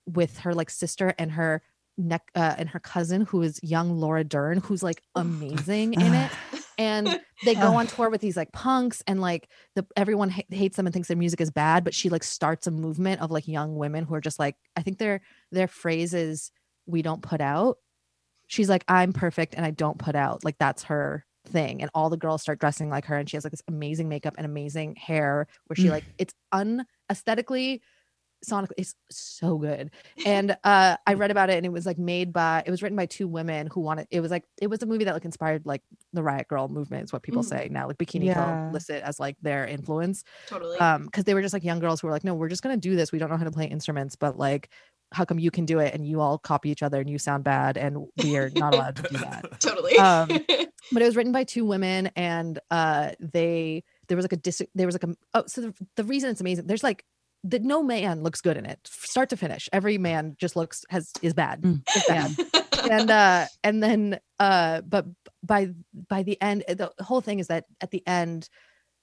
[0.07, 1.63] with her like sister and her
[2.01, 6.31] neck uh, and her cousin who is young laura dern who's like amazing in it
[6.79, 10.77] and they go on tour with these like punks and like the everyone ha- hates
[10.77, 13.47] them and thinks their music is bad but she like starts a movement of like
[13.47, 15.21] young women who are just like i think they're
[15.53, 16.51] their phrase is
[16.87, 17.77] we don't put out.
[18.49, 20.43] She's like, I'm perfect and I don't put out.
[20.45, 21.83] Like that's her thing.
[21.83, 23.17] And all the girls start dressing like her.
[23.17, 25.91] And she has like this amazing makeup and amazing hair where she Mm.
[25.91, 27.81] like it's un aesthetically
[28.45, 29.91] sonically it's so good
[30.27, 32.97] and uh i read about it and it was like made by it was written
[32.97, 35.67] by two women who wanted it was like it was a movie that like inspired
[35.67, 35.83] like
[36.13, 37.49] the riot grrrl movement is what people Mhm.
[37.49, 38.71] say now like bikini Yeah.
[38.73, 40.79] lists it as like their influence Totally.
[40.79, 42.77] um because they were just like young girls who were like no we're just gonna
[42.77, 44.71] do this we don't know how to play instruments but like
[45.13, 47.43] how come you can do it and you all copy each other and you sound
[47.43, 49.97] bad and we're not allowed to do that totally.
[49.99, 50.29] um,
[50.93, 54.63] but it was written by two women and uh they there was like a dis
[54.75, 57.05] there was like a oh so the, the reason it's amazing there's like
[57.45, 61.11] that no man looks good in it start to finish every man just looks has
[61.23, 61.83] is bad Mm.
[61.97, 62.37] is bad
[62.91, 65.07] and uh and then uh but
[65.43, 65.71] by
[66.09, 68.49] by the end the whole thing is that at the end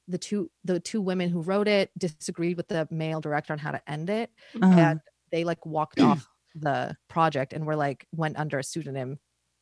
[0.07, 3.71] the two the two women who wrote it disagreed with the male director on how
[3.71, 4.29] to end it
[4.61, 4.79] Uh-huh.
[4.79, 4.99] and
[5.31, 9.19] they like walked off the project and were like went under a pseudonym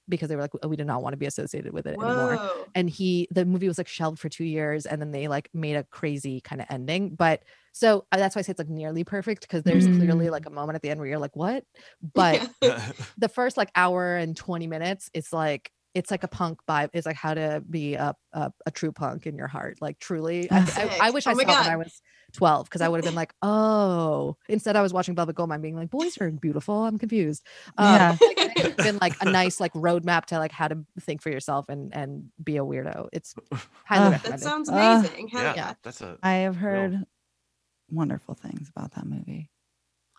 [0.08, 2.40] because they were like "Oh, we did not want to be associated with it anymore
[2.76, 5.76] and he the movie was like shelved for two years and then they like made
[5.76, 9.04] a crazy kind of ending but so uh, that's why i say it's like nearly
[9.04, 10.32] perfect because there's clearly Mm.
[10.32, 11.64] like a moment at the end where you're like what
[12.14, 12.92] but Yeah.
[13.18, 17.06] the first like hour and 20 minutes it's like it's like a punk vibe it's
[17.06, 20.58] like how to be a, a, a true punk in your heart like truly I,
[21.02, 22.02] I, I wish Oh i my saw it when i was
[22.34, 25.76] 12 because i would have been like oh instead i was watching velvet goldmine being
[25.76, 27.46] like boys are beautiful i'm confused
[27.78, 28.18] um, Yeah.
[28.22, 31.30] like, it would been like a nice like roadmap to like how to think for
[31.32, 33.34] yourself and and be a weirdo it's
[33.86, 35.28] highly Uh, that sounds Uh, amazing.
[35.30, 35.74] Hell yeah, yeah.
[35.84, 36.18] that's a.
[36.22, 37.06] I have heard
[37.90, 39.50] wonderful things about that movie.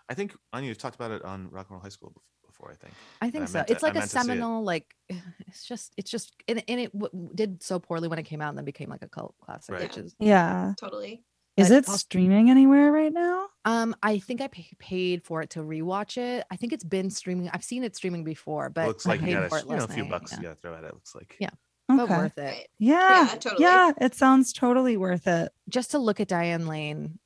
[0.09, 2.72] I think Anya you've talked about it on Rock and Roll High School bef- before.
[2.72, 2.94] I think.
[3.20, 3.52] I think I so.
[3.59, 4.11] meant to- It's like a meant it.
[4.11, 4.94] seminal, like
[5.46, 8.50] it's just, it's just, and, and it w- did so poorly when it came out,
[8.50, 9.82] and then became like a cult classic, Right.
[9.84, 10.74] which is, Yeah.
[10.78, 11.24] Totally.
[11.57, 13.46] Is it also- streaming anywhere right now?
[13.64, 16.44] um, I think I pay, paid for it to rewatch it.
[16.50, 17.48] I think it's been streaming.
[17.52, 19.66] I've seen it streaming before, but looks I like you paid got for a, it
[19.70, 20.36] you know, a few night, bucks yeah.
[20.38, 20.92] you got to throw at it.
[20.92, 21.36] Looks like.
[21.40, 21.50] Yeah.
[21.88, 22.16] But Okay.
[22.16, 22.66] worth it Right.
[22.78, 23.26] Yeah.
[23.26, 23.62] Yeah, totally.
[23.62, 25.52] Yeah, it sounds totally worth it.
[25.68, 27.18] just to look at Diane Lane,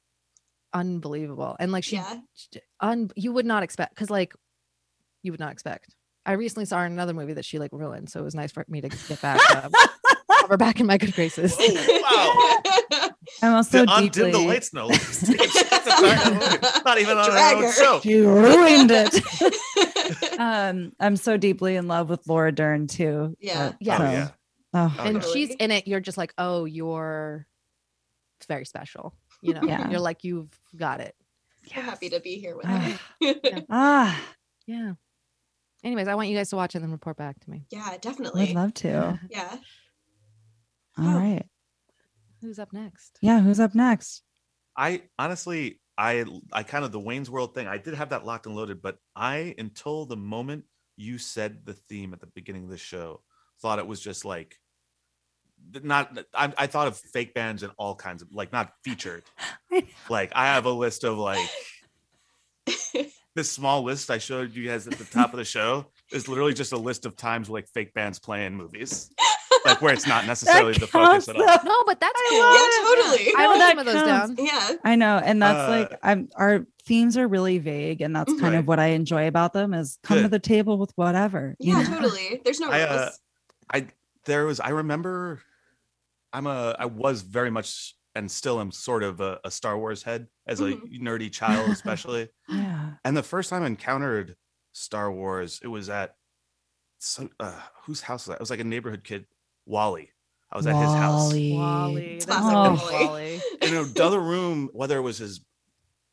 [0.73, 2.21] unbelievable, and like she, Yeah.
[2.35, 4.35] sh- un, you would not expect because like
[5.23, 5.95] you would not expect.
[6.27, 8.53] I recently saw her in another movie that she like ruined, so it was nice
[8.53, 9.41] for me to get back.
[10.31, 11.55] Um, have her back in my good graces.
[11.59, 12.01] Whoa,
[12.99, 13.11] wow.
[13.43, 14.31] I'm also To deeply.
[14.31, 14.89] undim the lights, no.
[16.85, 18.01] Not even on Drag our own show.
[18.05, 20.39] You ruined it.
[20.41, 23.37] um, I'm so deeply in love with Laura Dern too.
[23.41, 23.71] Yeah.
[23.71, 23.99] that- Yeah.
[24.01, 24.29] Oh, yeah.
[24.73, 25.29] Oh, Oh, and yeah.
[25.33, 25.87] she's in it.
[25.89, 27.47] You're just like, oh, you're
[28.39, 29.15] it's very special.
[29.43, 29.91] You know, Yeah.
[29.91, 31.15] you're like, you've got it.
[31.77, 33.01] We're happy to be here with Ah.
[33.23, 33.63] her.
[33.69, 34.21] ah,
[34.67, 34.93] Yeah.
[35.83, 37.65] Anyways, I want you guys to watch and then report back to me.
[37.71, 38.51] yeah, definitely.
[38.51, 39.19] I'd love to.
[39.31, 39.57] Yeah.
[40.99, 41.19] All Oh.
[41.19, 41.45] right.
[42.43, 43.19] Who's up next?
[43.23, 44.23] Yeah, who's up next?
[44.77, 47.67] I honestly, I, I kind of the Wayne's World thing.
[47.67, 50.65] I did have that locked and loaded, but I, until the moment
[50.97, 53.23] you said the theme at the beginning of the show,
[53.61, 54.57] thought it was just like,
[55.83, 56.19] not.
[56.35, 59.25] I, I thought of fake bands and all kinds of like not featured.
[60.09, 61.47] like I have a list of like
[63.37, 66.53] this small list I showed you guys at the top of the show is literally
[66.55, 69.11] just a list of times like fake bands play in movies,
[69.65, 71.43] like where it's not necessarily the focus at all.
[71.43, 72.41] No, but that's I cool.
[72.41, 73.35] love yeah, totally.
[73.37, 74.35] I No, wrote that some of those counts.
[74.35, 74.47] down.
[74.47, 74.77] yeah.
[74.85, 76.29] I know, and that's Uh, like I'm.
[76.35, 78.59] Our themes are really vague, and that's kind Right.
[78.59, 79.75] of what I enjoy about them.
[79.75, 81.55] Is come to the table with whatever.
[81.61, 82.01] you Yeah, know?
[82.01, 82.41] totally.
[82.45, 83.21] There's no I, uh, rules.
[83.73, 83.87] I
[84.25, 85.41] there was I remember
[86.33, 90.03] I'm a I was very much and still am sort of a, a Star Wars
[90.03, 91.01] head as a Mhm.
[91.01, 92.29] nerdy child especially.
[92.49, 92.95] Yeah.
[93.05, 94.37] and the first time I encountered
[94.73, 96.17] Star Wars, it was at
[96.99, 98.35] some uh, whose house was that?
[98.35, 99.27] It was like a neighborhood kid,
[99.67, 100.11] Wally.
[100.53, 101.29] I was at his house.
[101.33, 101.53] Wally.
[101.55, 102.13] Wally.
[102.19, 103.07] That's Classic a good Wally.
[103.07, 103.41] Wally.
[103.63, 105.41] in another room, whether it was his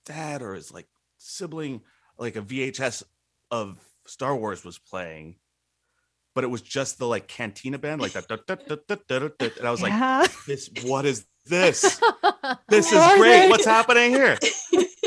[0.05, 1.81] dad or his like sibling,
[2.19, 3.03] like a VHS
[3.51, 5.37] of Star Wars was playing,
[6.35, 8.29] but it was just the like cantina band, like that.
[9.57, 10.27] And I was like, yeah.
[10.45, 11.99] "This, what is this?
[12.69, 13.49] This is great.
[13.49, 14.37] What's happening here?"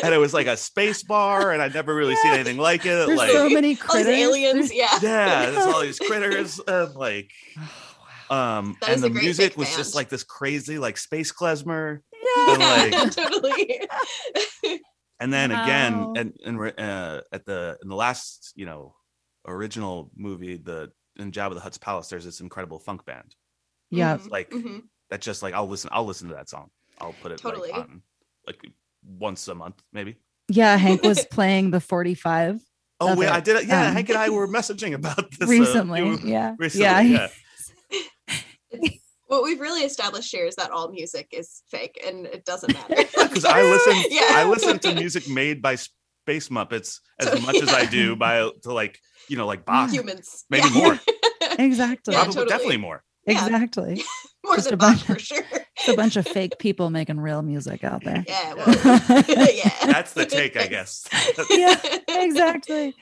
[0.02, 3.06] And it was like a space bar, and I'd never really seen anything like it.
[3.06, 4.06] There's like, so many All these critters.
[4.08, 4.72] aliens.
[4.72, 4.98] Yeah.
[5.02, 7.30] yeah, there's all these critters, and like,
[8.30, 12.00] um, That and the music fake was just like this crazy, like space klezmer.
[12.12, 12.54] Yeah.
[12.54, 13.80] And, like- totally.
[15.20, 18.94] and then again and and uh, at the in the last you know
[19.46, 23.34] original movie the in Jabba the Hutt's palace there's this incredible funk band
[23.90, 24.16] Yeah.
[24.16, 24.82] Mhm, like mhm.
[25.10, 27.70] That just like I'll listen I'll listen to that song I'll put it Totally.
[27.70, 28.02] like on
[28.46, 28.60] like
[29.18, 30.16] once a month maybe
[30.48, 30.76] Yeah.
[30.76, 32.60] Hank was playing the 45
[33.00, 33.32] oh Love wait it.
[33.32, 36.00] I did it yeah Um, Hank and I were messaging about this uh, recently.
[36.00, 36.54] you- yeah.
[36.58, 37.28] recently yeah.
[38.30, 38.88] yeah,
[39.26, 42.96] What we've really established here is that all music is fake and it doesn't matter.
[42.96, 44.22] because I listen Yeah.
[44.30, 48.72] I listen to music made by space Muppets as much as I do by to
[48.72, 48.98] like
[49.28, 49.90] you know like Bach.
[49.90, 50.46] Humans.
[50.50, 50.80] Maybe Yeah.
[50.82, 51.00] more.
[51.58, 52.12] Exactly.
[52.14, 52.48] Yeah, Probably totally.
[52.48, 53.04] definitely more.
[53.26, 53.44] Yeah.
[53.46, 54.02] Exactly.
[54.44, 55.44] More Just than a Bach bunch- for sure.
[55.76, 58.24] It's a bunch of fake people making real music out there.
[58.26, 58.54] Yeah.
[58.54, 58.68] Well,
[59.28, 59.70] yeah.
[59.86, 61.06] That's the take, I guess.
[61.50, 62.94] Yeah, exactly.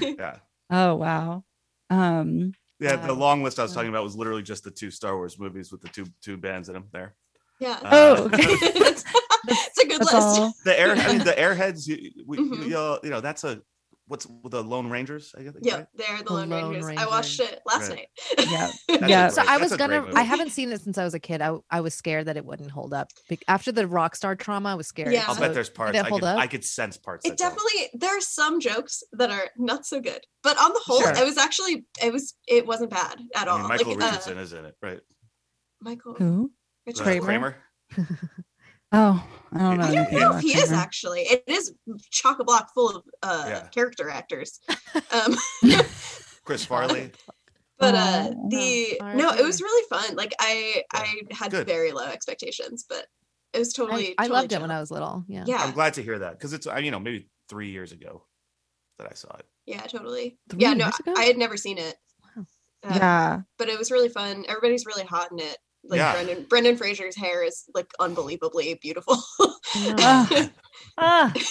[0.00, 0.36] yeah.
[0.70, 1.44] Oh wow.
[1.90, 3.20] Um Yeah, the Wow.
[3.20, 3.76] long list I was Wow.
[3.76, 6.68] talking about was literally just the two Star Wars movies with the two two bands
[6.68, 7.14] in them there.
[7.60, 7.78] Yeah.
[7.84, 8.42] Oh, Uh, okay.
[8.42, 10.14] it's a good list.
[10.14, 10.52] all.
[10.64, 12.68] the air I mean the airheads you, we, Mhm.
[12.68, 13.60] you, you know that's a
[14.10, 15.86] what's the Lone Rangers I guess Yeah, right?
[15.94, 16.98] they're the The Lone, Lone Rangers.
[16.98, 18.08] I watched it last Right.
[18.38, 18.46] night.
[18.50, 18.70] Yeah.
[18.88, 19.28] That's a Yeah.
[19.28, 20.18] So I was that's a great gonna.
[20.18, 21.40] I haven't seen it since I was a kid.
[21.40, 23.08] I I was scared that it wouldn't hold up.
[23.28, 25.12] Be- After the rock star trauma, I was scared.
[25.12, 25.24] Yeah.
[25.28, 26.24] I'll So bet there's parts I could.
[26.24, 27.24] I could sense parts.
[27.24, 27.50] It that don't.
[27.50, 31.12] definitely there are some jokes that are not so good, but on the whole, Sure.
[31.16, 33.58] it was actually it was it wasn't bad at I all.
[33.60, 35.00] mean, Michael like, uh, Richardson is in it, right?
[35.80, 36.50] Michael Who?
[36.86, 37.18] Richardson.
[37.18, 37.56] Uh, Kramer?
[37.92, 38.18] Kramer.
[38.92, 39.84] Oh, I don't know.
[39.84, 41.20] I don't know if he is actually.
[41.22, 41.72] It is
[42.10, 43.68] chock a block full of uh, Yeah.
[43.68, 44.60] character actors.
[45.12, 45.36] Um,
[46.44, 47.12] Chris Farley.
[47.78, 48.48] but uh, Oh.
[48.50, 50.16] the Oh, no, it was really fun.
[50.16, 51.66] Like I I had Good.
[51.66, 53.06] very low expectations, but
[53.52, 54.08] it was totally.
[54.18, 54.70] I, I totally loved it when.
[54.72, 55.24] I was little.
[55.28, 55.44] Yeah.
[55.46, 58.24] Yeah, I'm glad to hear that because it's I you know maybe three years ago
[58.98, 59.46] that I saw it.
[59.66, 60.38] yeah, totally.
[60.48, 61.14] Three yeah, no, ago?
[61.16, 61.94] I had never seen it.
[62.36, 62.44] Wow.
[62.84, 63.40] Uh, Yeah.
[63.58, 64.44] but it was really fun.
[64.48, 65.56] Everybody's really hot in it.
[65.84, 66.12] Like Yeah.
[66.12, 69.16] Brendan Brendan Fraser's hair is like unbelievably beautiful.
[69.76, 70.50] Ah.
[70.98, 71.32] Ah.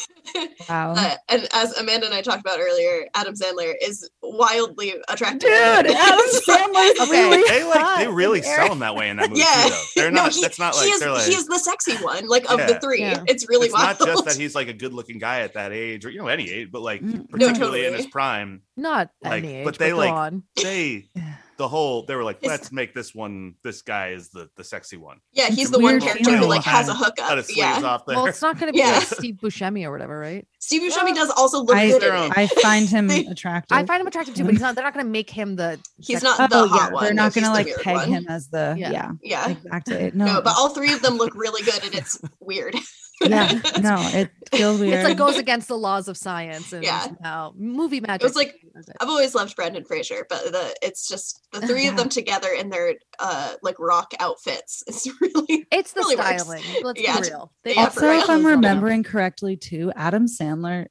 [0.70, 0.94] Wow.
[0.96, 5.42] Uh, and as Amanda and I talked about earlier, Adam Sandler is wildly attractive.
[5.42, 5.52] Dude,
[5.96, 7.10] Adam Sandler's Okay.
[7.12, 9.70] really They like they really sell him that way in that movie Yeah.
[9.70, 9.76] too.
[9.96, 10.34] They're No, not.
[10.34, 11.26] he- that's not he like is they're like.
[11.28, 13.00] he is the sexy one, like of the three.
[13.02, 13.24] Yeah.
[13.28, 14.00] It's really it's wild.
[14.00, 16.50] not just that he's like a good-looking guy at that age, or you know any
[16.50, 17.28] age, but like Mm.
[17.30, 18.04] particularly in totally.
[18.04, 20.44] his prime, Not Like, any age, but they, go like, on.
[20.62, 21.36] they Yeah.
[21.60, 23.54] The whole they were like, let's make this one.
[23.64, 25.20] This guy is the the sexy one.
[25.34, 27.18] yeah, he's a the one character who like has a hookup.
[27.18, 28.16] Got Yeah, off there.
[28.16, 28.94] Well, it's not going to be Yeah.
[28.94, 30.48] like Steve Buscemi or whatever, right?
[30.60, 33.78] Steve Buscemi does also look I- good Their own- I find him They- attractive.
[33.78, 34.76] I find him attractive too, but he's not.
[34.76, 35.80] They're not going to make him the.
[35.98, 37.04] He's sex- not oh, the oh hot yeah, one.
[37.04, 38.08] they're not gonna like weird peg one.
[38.10, 38.92] him as the Yeah.
[38.92, 39.50] yeah, Yeah.
[39.50, 40.12] exactly.
[40.14, 42.74] No, No, but all three of them look really good, and it's weird.
[43.22, 44.94] yeah, no, it feels weird.
[44.96, 47.02] It's like goes against the laws of science and Yeah.
[47.02, 48.24] somehow movie magic.
[48.24, 48.86] was like- it.
[49.00, 52.70] I've always loved Brendan Fraser, but the it's just the three of them together in
[52.70, 54.84] their uh like rock outfits.
[54.88, 56.44] It's really It's the really works.
[56.44, 56.64] styling.
[56.84, 57.20] Let's Yeah.
[57.20, 57.52] be real.
[57.64, 58.52] They Yeah, put for also, if I'm clothes on them.
[58.62, 60.86] remembering correctly, too, Adam Sandler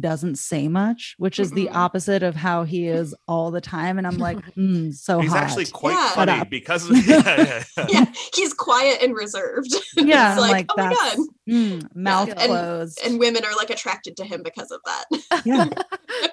[0.00, 3.98] doesn't say much, which is the opposite of how he is all the time.
[3.98, 5.42] And I'm like, mm, so he's hot.
[5.42, 6.10] actually quite Yeah.
[6.10, 7.86] Funny because of yeah, yeah, yeah.
[7.88, 8.04] yeah,
[8.34, 9.74] he's quiet and reserved.
[9.96, 11.18] yeah, it's like, like, oh my god.
[11.48, 13.00] mm, mouth And- closed.
[13.04, 15.42] And women are like attracted to him because of that.
[15.44, 15.68] yeah,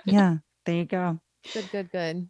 [0.06, 0.38] yeah.
[0.66, 1.20] There you go.
[1.54, 2.28] Good, good, good.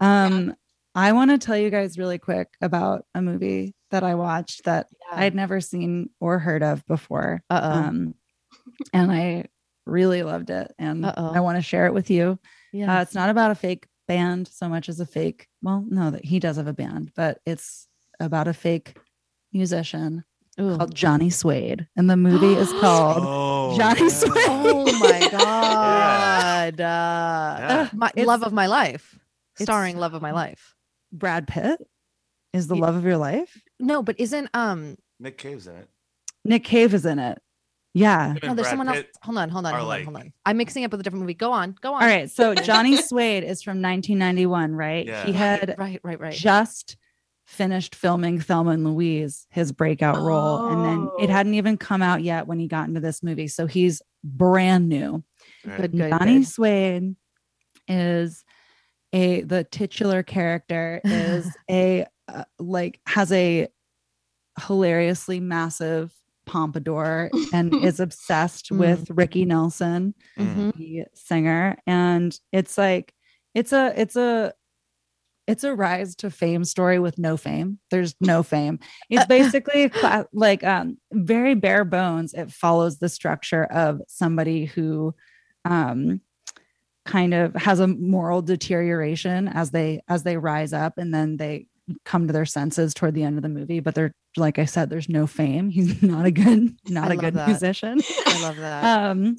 [0.00, 0.54] Um,
[0.94, 4.86] I want to tell you guys really quick about a movie that I watched that
[5.12, 5.20] Yeah.
[5.20, 7.42] I'd never seen or heard of before.
[7.50, 7.70] Uh-oh.
[7.70, 8.14] Um,
[8.92, 9.44] and I
[9.86, 11.32] really loved it, and Uh-oh.
[11.34, 12.38] I want to share it with you.
[12.72, 12.98] Yeah.
[12.98, 15.48] Uh, it's not about a fake band so much as a fake.
[15.62, 17.86] Well, no, that he does have a band, but it's
[18.20, 18.96] about a fake
[19.52, 20.24] musician
[20.60, 20.76] Ooh.
[20.76, 24.08] called Johnny Suede, and the movie is called Oh, Johnny yeah.
[24.08, 24.34] Sweat.
[24.48, 26.80] Oh my god.
[26.80, 27.88] Uh, Yeah.
[27.92, 29.18] my It's- love of my life.
[29.58, 30.74] Starring love of my life.
[31.12, 31.80] Brad Pitt.
[32.52, 33.60] Is the Ye- love of your life?
[33.80, 35.88] No, but isn't um Nick Cave's in it.
[36.44, 37.40] Nick Cave is in it.
[37.94, 38.34] Yeah.
[38.42, 39.04] No, there's Brad someone else.
[39.22, 40.32] Hold on, hold on, hold on, like- hold on.
[40.44, 41.34] I'm mixing up with a different movie.
[41.34, 42.02] Go on, go on.
[42.02, 42.28] All right.
[42.30, 45.06] So Johnny Suede is from 1991, right?
[45.06, 45.24] Yeah.
[45.24, 46.34] He had Right, right, right.
[46.34, 46.96] just
[47.46, 50.66] finished filming Thelma and Louise, his breakout role.
[50.68, 51.32] And then it Oh.
[51.32, 53.48] hadn't even come out yet when he got into this movie.
[53.48, 55.22] So he's brand new.
[55.64, 55.76] Right.
[55.82, 56.48] Good, good, Johnny good.
[56.48, 57.16] Suede
[57.86, 58.44] is
[59.12, 63.68] a the titular character is a uh, like has a
[64.66, 66.12] hilariously massive
[66.46, 68.78] pompadour and is obsessed Mm.
[68.78, 70.74] with Ricky Nelson Mhm.
[70.76, 73.14] the singer and it's like
[73.54, 74.52] it's a it's a
[75.46, 78.78] it's a rise to fame story with no fame there's no fame
[79.10, 85.14] it's basically cla- like um very bare bones it follows the structure of somebody who
[85.66, 86.20] um
[87.04, 91.66] kind of has a moral deterioration as they as they rise up and then they
[92.04, 94.88] come to their senses toward the end of the movie but they're like i said
[94.88, 97.48] there's no fame he's not a good not I a good that.
[97.48, 99.10] musician I love that.
[99.10, 99.36] um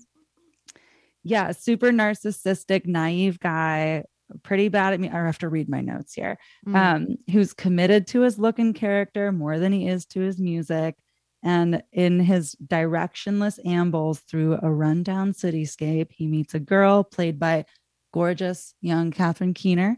[1.24, 4.04] yeah super narcissistic naive guy
[4.44, 6.38] pretty bad at me i have to read my notes here
[6.68, 6.76] Mm.
[6.76, 10.96] um who's committed to his look and character more than he is to his music
[11.44, 17.66] and in his directionless ambles through a rundown cityscape he meets a girl played by
[18.14, 19.98] gorgeous young catherine keener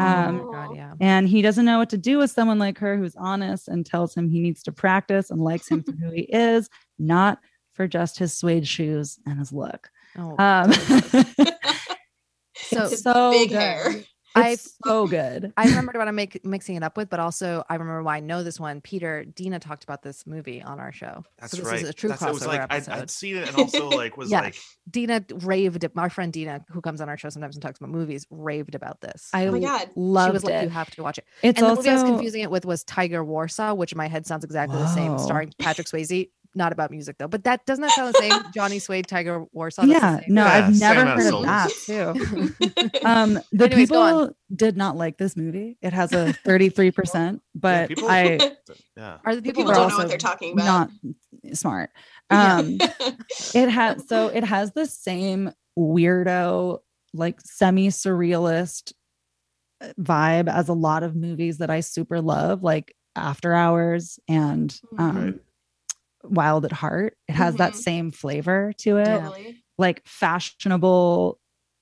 [0.00, 0.92] um, my god, yeah.
[1.00, 4.14] and he doesn't know what to do with someone like her who's honest and tells
[4.14, 6.68] him he needs to practice and likes him for who he is,
[6.98, 7.38] not
[7.74, 9.88] for just his suede shoes and his look.
[10.18, 10.72] Oh, Um,
[12.56, 13.58] So- so big good.
[13.58, 13.94] hair.
[14.34, 15.52] I- It's so good.
[15.56, 18.20] I remembered what I'm make, mixing it up with, but also I remember why I
[18.20, 18.80] know this one.
[18.80, 21.24] Peter, Dina talked about this movie on our show.
[21.38, 21.82] That's so this right.
[21.82, 22.88] is a true That's, crossover it was like I'd.
[22.88, 24.40] I'd seen it and also like was Yeah.
[24.42, 24.56] like
[24.90, 25.86] Dina raved.
[25.94, 29.00] My friend Dina, who comes on our show sometimes and talks about movies, raved about
[29.00, 29.28] this.
[29.32, 29.90] I Oh my God.
[29.96, 30.62] loved she was like, it.
[30.64, 32.64] "You have to watch it." it's and the also movie I was confusing it with
[32.66, 36.30] was Tiger Warsaw, which in my head sounds exactly the same, starring Patrick Swayze.
[36.58, 38.52] Not about music though, but that doesn't that sound the same?
[38.52, 39.86] Johnny Suede, Tiger Warsaw.
[39.86, 42.98] that's the yeah, no, Yeah, I've never amount of heard of that too.
[43.08, 45.78] Um, the Anyways, people did not like this movie.
[45.80, 48.38] It has a 33%, but people- I
[48.96, 49.18] yeah.
[49.24, 50.64] Are the The people, people don't know also what they're talking about.
[50.66, 51.90] not smart.
[52.30, 52.78] Um,
[53.54, 56.80] it has so it has the same weirdo,
[57.14, 58.92] like semi-surrealist
[59.80, 64.76] uh, vibe as a lot of movies that I super love, like After Hours and
[64.98, 65.34] um, Right.
[66.30, 67.16] Wild at Heart.
[67.28, 67.76] It has that Mhm.
[67.76, 69.64] same flavor to it, totally.
[69.78, 71.38] like fashionable,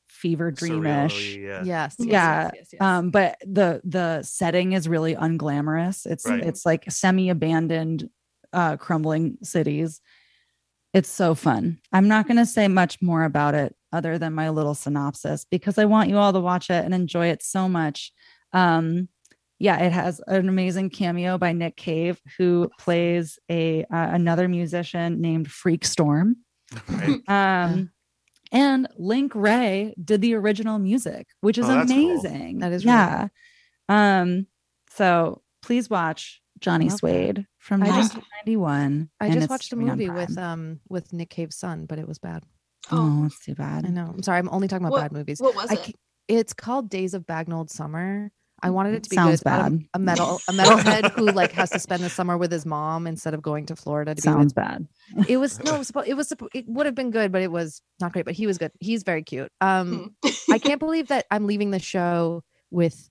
[0.09, 1.37] fever dreamish.
[1.37, 1.63] yeah.
[1.65, 2.81] yes, yes, Yeah, yes, yes, yes.
[2.83, 6.07] Um, but the the setting is really unglamorous.
[6.07, 6.43] It's Right.
[6.45, 8.09] it's like semi-abandoned,
[8.53, 10.01] uh, crumbling cities.
[10.95, 11.79] It's so fun.
[11.93, 15.77] I'm not going to say much more about it other than my little synopsis because
[15.77, 18.13] I want you all to watch it and enjoy it so much.
[18.55, 19.09] Um,
[19.59, 25.21] yeah, it has an amazing cameo by Nick Cave, who plays a uh, another musician
[25.21, 26.37] named Freak Storm.
[26.89, 27.21] Right.
[27.29, 27.91] Um,
[28.53, 32.11] and Link Wray did the original music, which is Oh, that's cool.
[32.11, 32.59] amazing.
[32.61, 33.29] That is really yeah.
[33.89, 34.47] Um,
[34.91, 36.99] so please watch Johnny Love that.
[36.99, 38.17] Suede from I just-
[39.21, 42.45] I just watched a movie with um with Nick Cave's son, but it was bad.
[42.93, 43.85] Oh, it's too bad.
[43.85, 44.13] I know.
[44.15, 44.39] I'm sorry.
[44.39, 45.41] I'm only talking about What- bad movies.
[45.41, 45.97] What was I it?
[46.29, 48.31] it's called Days of Bagnold Summer.
[48.63, 49.49] I wanted it to be Sounds good.
[49.53, 49.89] about a- bad.
[49.95, 53.35] A, metal a metalhead who like has to spend the summer with his mom instead
[53.35, 54.89] of going to Florida to Sounds be bad.
[55.15, 55.29] with.
[55.31, 57.51] It was no, it was, suppo- it was it would have been good, but it
[57.53, 58.25] was not great.
[58.25, 58.73] But he was good.
[58.81, 59.53] He's very cute.
[59.61, 60.53] Um, Hmm.
[60.53, 63.11] I can't believe that I'm leaving the show with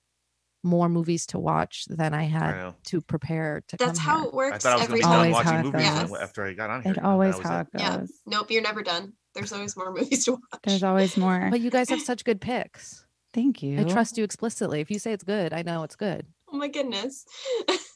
[0.64, 2.74] more movies to watch than I I had know.
[2.86, 3.76] to prepare to.
[3.76, 4.28] That's come how here.
[4.28, 5.44] it works I thought I was every gonna be time.
[5.44, 6.20] done watching movies goes.
[6.20, 6.92] after I got on here.
[6.92, 7.68] It always that was how it.
[7.72, 7.82] it goes.
[7.82, 8.06] Yeah.
[8.26, 9.12] Nope, you're never done.
[9.36, 10.60] There's always more movies to watch.
[10.64, 11.48] There's always more.
[11.52, 13.05] But you guys have such good picks.
[13.36, 13.78] Thank you.
[13.78, 14.80] I trust you explicitly.
[14.80, 16.24] If you say it's good, I know it's good.
[16.50, 17.26] Oh my goodness.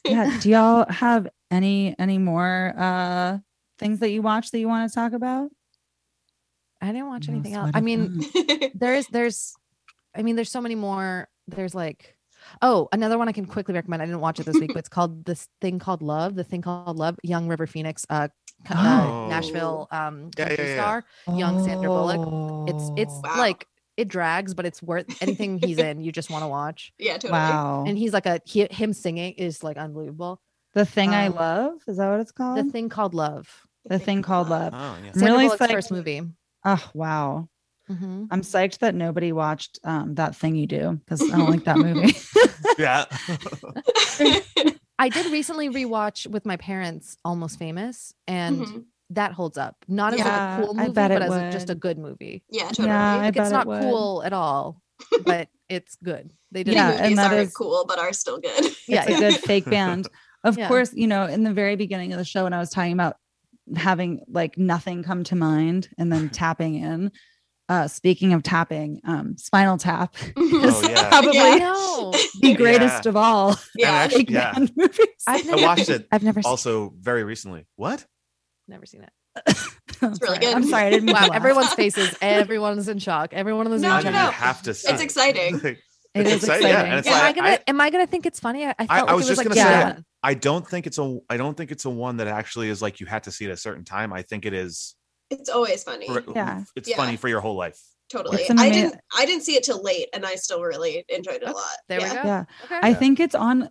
[0.05, 0.37] yeah.
[0.39, 3.39] Do y'all have any any more uh
[3.79, 5.49] things that you watch that you want to talk about?
[6.79, 7.71] I didn't watch No anything else.
[7.73, 8.23] I mean,
[8.75, 9.53] there is there's
[10.15, 12.17] i mean there's so many more there's like
[12.61, 14.89] oh another one i can quickly recommend i didn't watch it this week but it's
[14.97, 18.27] called this thing called love the thing called love young river phoenix uh,
[18.67, 19.29] c- uh Oh.
[19.29, 20.73] nashville um Yeah, yeah, yeah.
[20.75, 21.05] star
[21.37, 22.21] young Sandra Bullock.
[22.67, 23.37] it's it's Oh, Wow.
[23.37, 23.67] like
[23.97, 27.31] it drags but it's worth anything he's in you just want to watch yeah, totally.
[27.33, 27.83] wow.
[27.87, 30.41] and he's like a he, him singing is like unbelievable
[30.73, 32.57] the thing I um, love is that what it's called?
[32.57, 33.47] the thing called love
[33.85, 34.73] The thing called love.
[34.73, 35.09] Oh, yeah.
[35.09, 36.21] I'm Sandra really Bullock's psyched- first movie
[36.63, 37.49] Oh wow.
[37.89, 38.27] Mhm.
[38.31, 41.77] I'm psyched that nobody watched um, that thing you do because I don't like that
[41.77, 42.15] movie.
[42.77, 43.05] yeah.
[44.99, 48.85] i did recently rewatch with my parents almost famous and Mhm.
[49.11, 49.75] That holds up.
[49.87, 52.43] Not as Yeah, like a cool movie, but it as a, just a good movie.
[52.49, 52.87] Yeah, totally.
[52.89, 53.81] Yeah, I Like, bet it's it not would.
[53.81, 54.81] cool at all,
[55.25, 56.31] but it's good.
[56.51, 56.73] They did.
[56.73, 58.65] Yeah, Movies and that aren't is- cool, but are still good.
[58.87, 60.07] Yeah, it's a good fake band.
[60.43, 60.67] Of Yeah.
[60.67, 63.17] course, you know, in the very beginning of the show, when I was talking about
[63.75, 67.11] having like nothing come to mind and then tapping in.
[67.69, 71.07] Uh, speaking of tapping, um, Spinal Tap Oh, yeah.
[71.07, 72.11] probably Yeah.
[72.41, 73.09] the greatest Yeah.
[73.09, 73.91] of all Yeah.
[73.91, 74.51] actually- yeah.
[74.51, 75.07] band movies.
[75.25, 77.65] I've I watched it I've never seen, also very recently.
[77.77, 78.05] What?
[78.71, 79.09] Never seen it.
[80.01, 80.37] I'm really sorry.
[80.39, 80.55] good.
[80.55, 81.09] I'm sorry, I didn't.
[81.13, 82.15] Wow, everyone's faces.
[82.21, 83.33] Everyone's in shock.
[83.33, 84.25] Everyone in the Zoom No, no, no.
[84.25, 85.61] You have to see It's exciting.
[86.13, 86.67] It it's is exciting.
[86.67, 86.91] Yeah, exciting.
[86.91, 87.47] and it's Am I gonna?
[87.47, 88.65] I, am I gonna think it's funny?
[88.65, 90.67] I, I felt I, like I was it just was gonna like say I don't
[90.67, 93.23] think it's a I don't think it's a one that actually is like you had
[93.23, 94.11] to see it at a certain time.
[94.11, 94.95] I think it is
[95.29, 96.07] It's always funny.
[96.07, 96.63] for, Yeah.
[96.75, 96.97] it's Yeah.
[96.97, 97.79] funny for your whole life.
[98.11, 98.41] Totally.
[98.41, 101.47] It's I didn't I didn't see it till late and I still really enjoyed it
[101.47, 101.77] a lot.
[101.87, 102.13] there we yeah.
[102.13, 102.21] go.
[102.27, 102.43] Yeah.
[102.65, 102.79] Okay.
[102.81, 102.95] I Yeah.
[102.95, 103.69] think it's on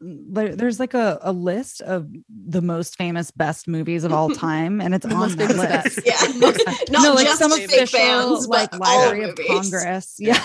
[0.00, 4.80] there, there's like a, a list of the most famous best movies of all time
[4.80, 5.96] and it's The on most that list.
[5.96, 6.00] best.
[6.04, 6.38] Yeah.
[6.90, 9.38] no, Not like just some fake official fans, like Library of.
[9.46, 10.16] Congress.
[10.18, 10.42] Yeah.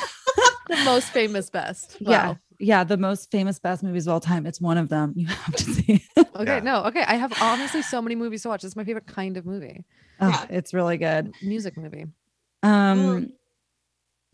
[0.69, 1.97] the most famous best.
[1.99, 2.27] Yeah.
[2.29, 2.37] Wow.
[2.59, 2.83] Yeah.
[2.83, 4.45] The most famous best movies of all time.
[4.45, 5.13] It's one of them.
[5.15, 6.03] You have to see.
[6.15, 6.27] it.
[6.35, 6.55] Okay.
[6.57, 6.59] Yeah.
[6.59, 6.83] No.
[6.85, 7.03] Okay.
[7.03, 8.63] I have honestly so many movies to watch.
[8.63, 9.83] It's my favorite kind of movie.
[10.21, 10.45] Oh, Yeah.
[10.49, 11.33] It's really good.
[11.41, 12.05] Music movie.
[12.63, 13.31] Um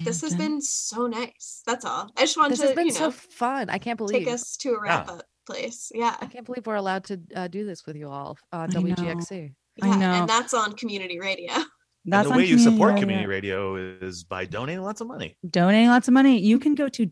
[0.03, 1.61] This has been so nice.
[1.65, 2.09] That's all.
[2.17, 3.69] I just wanted This to, This has been you so fun.
[3.69, 4.25] I can't believe.
[4.25, 5.91] take us to a wrap up place.
[5.93, 6.15] Yeah.
[6.21, 8.95] I can't believe we're allowed to uh, do this with you all on I know.
[8.95, 9.53] WGXC.
[9.81, 9.95] I yeah.
[9.95, 10.11] know.
[10.13, 11.53] And that's on community radio.
[12.03, 13.01] That's and the on way you support radio.
[13.03, 15.37] community radio is by donating lots of money.
[15.47, 17.05] donating lots of money you can go to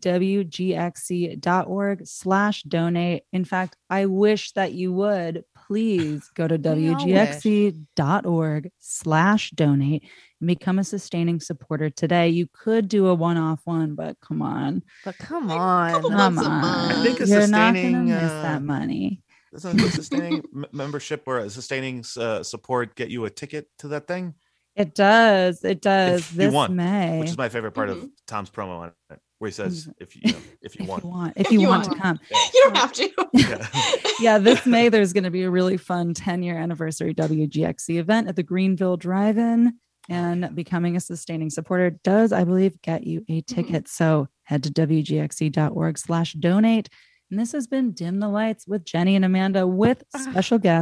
[0.90, 7.06] wgxc.org slash donate in fact i wish that you would please go to We all
[7.06, 7.28] wish.
[7.44, 10.10] wgxc.org slash donate and
[10.44, 12.28] become a sustaining supporter today.
[12.28, 15.90] You could do a one-off one, but come on, But come Like, on.
[15.92, 16.34] couple come on.
[16.34, 16.92] month.
[16.98, 19.22] I think a You're not gonna miss uh, that money.
[19.52, 24.06] Doesn't a sustaining membership or a sustaining uh, support get you a ticket to that
[24.06, 24.34] thing?
[24.76, 25.64] It does.
[25.64, 26.20] It does.
[26.20, 27.18] If you this want, May.
[27.18, 28.10] Which is my favorite part of Mhm.
[28.28, 31.02] Tom's promo on it, where he says, "If you, you know, if you if want."
[31.04, 32.20] you want, if you, want, to come.
[32.54, 33.10] You don't have to.
[33.34, 33.66] Yeah.
[34.20, 38.28] yeah, this May there's going to be a really fun 10 year anniversary WGXC event
[38.28, 39.74] at the Greenville Drive In.
[40.10, 43.54] And becoming a sustaining supporter does, I believe, get you a mm-hmm.
[43.54, 43.88] ticket.
[43.88, 46.88] So head to WGXC.org slash donate.
[47.30, 50.18] And this has been Dim the Lights with Jenny and Amanda with ah.
[50.18, 50.78] special guest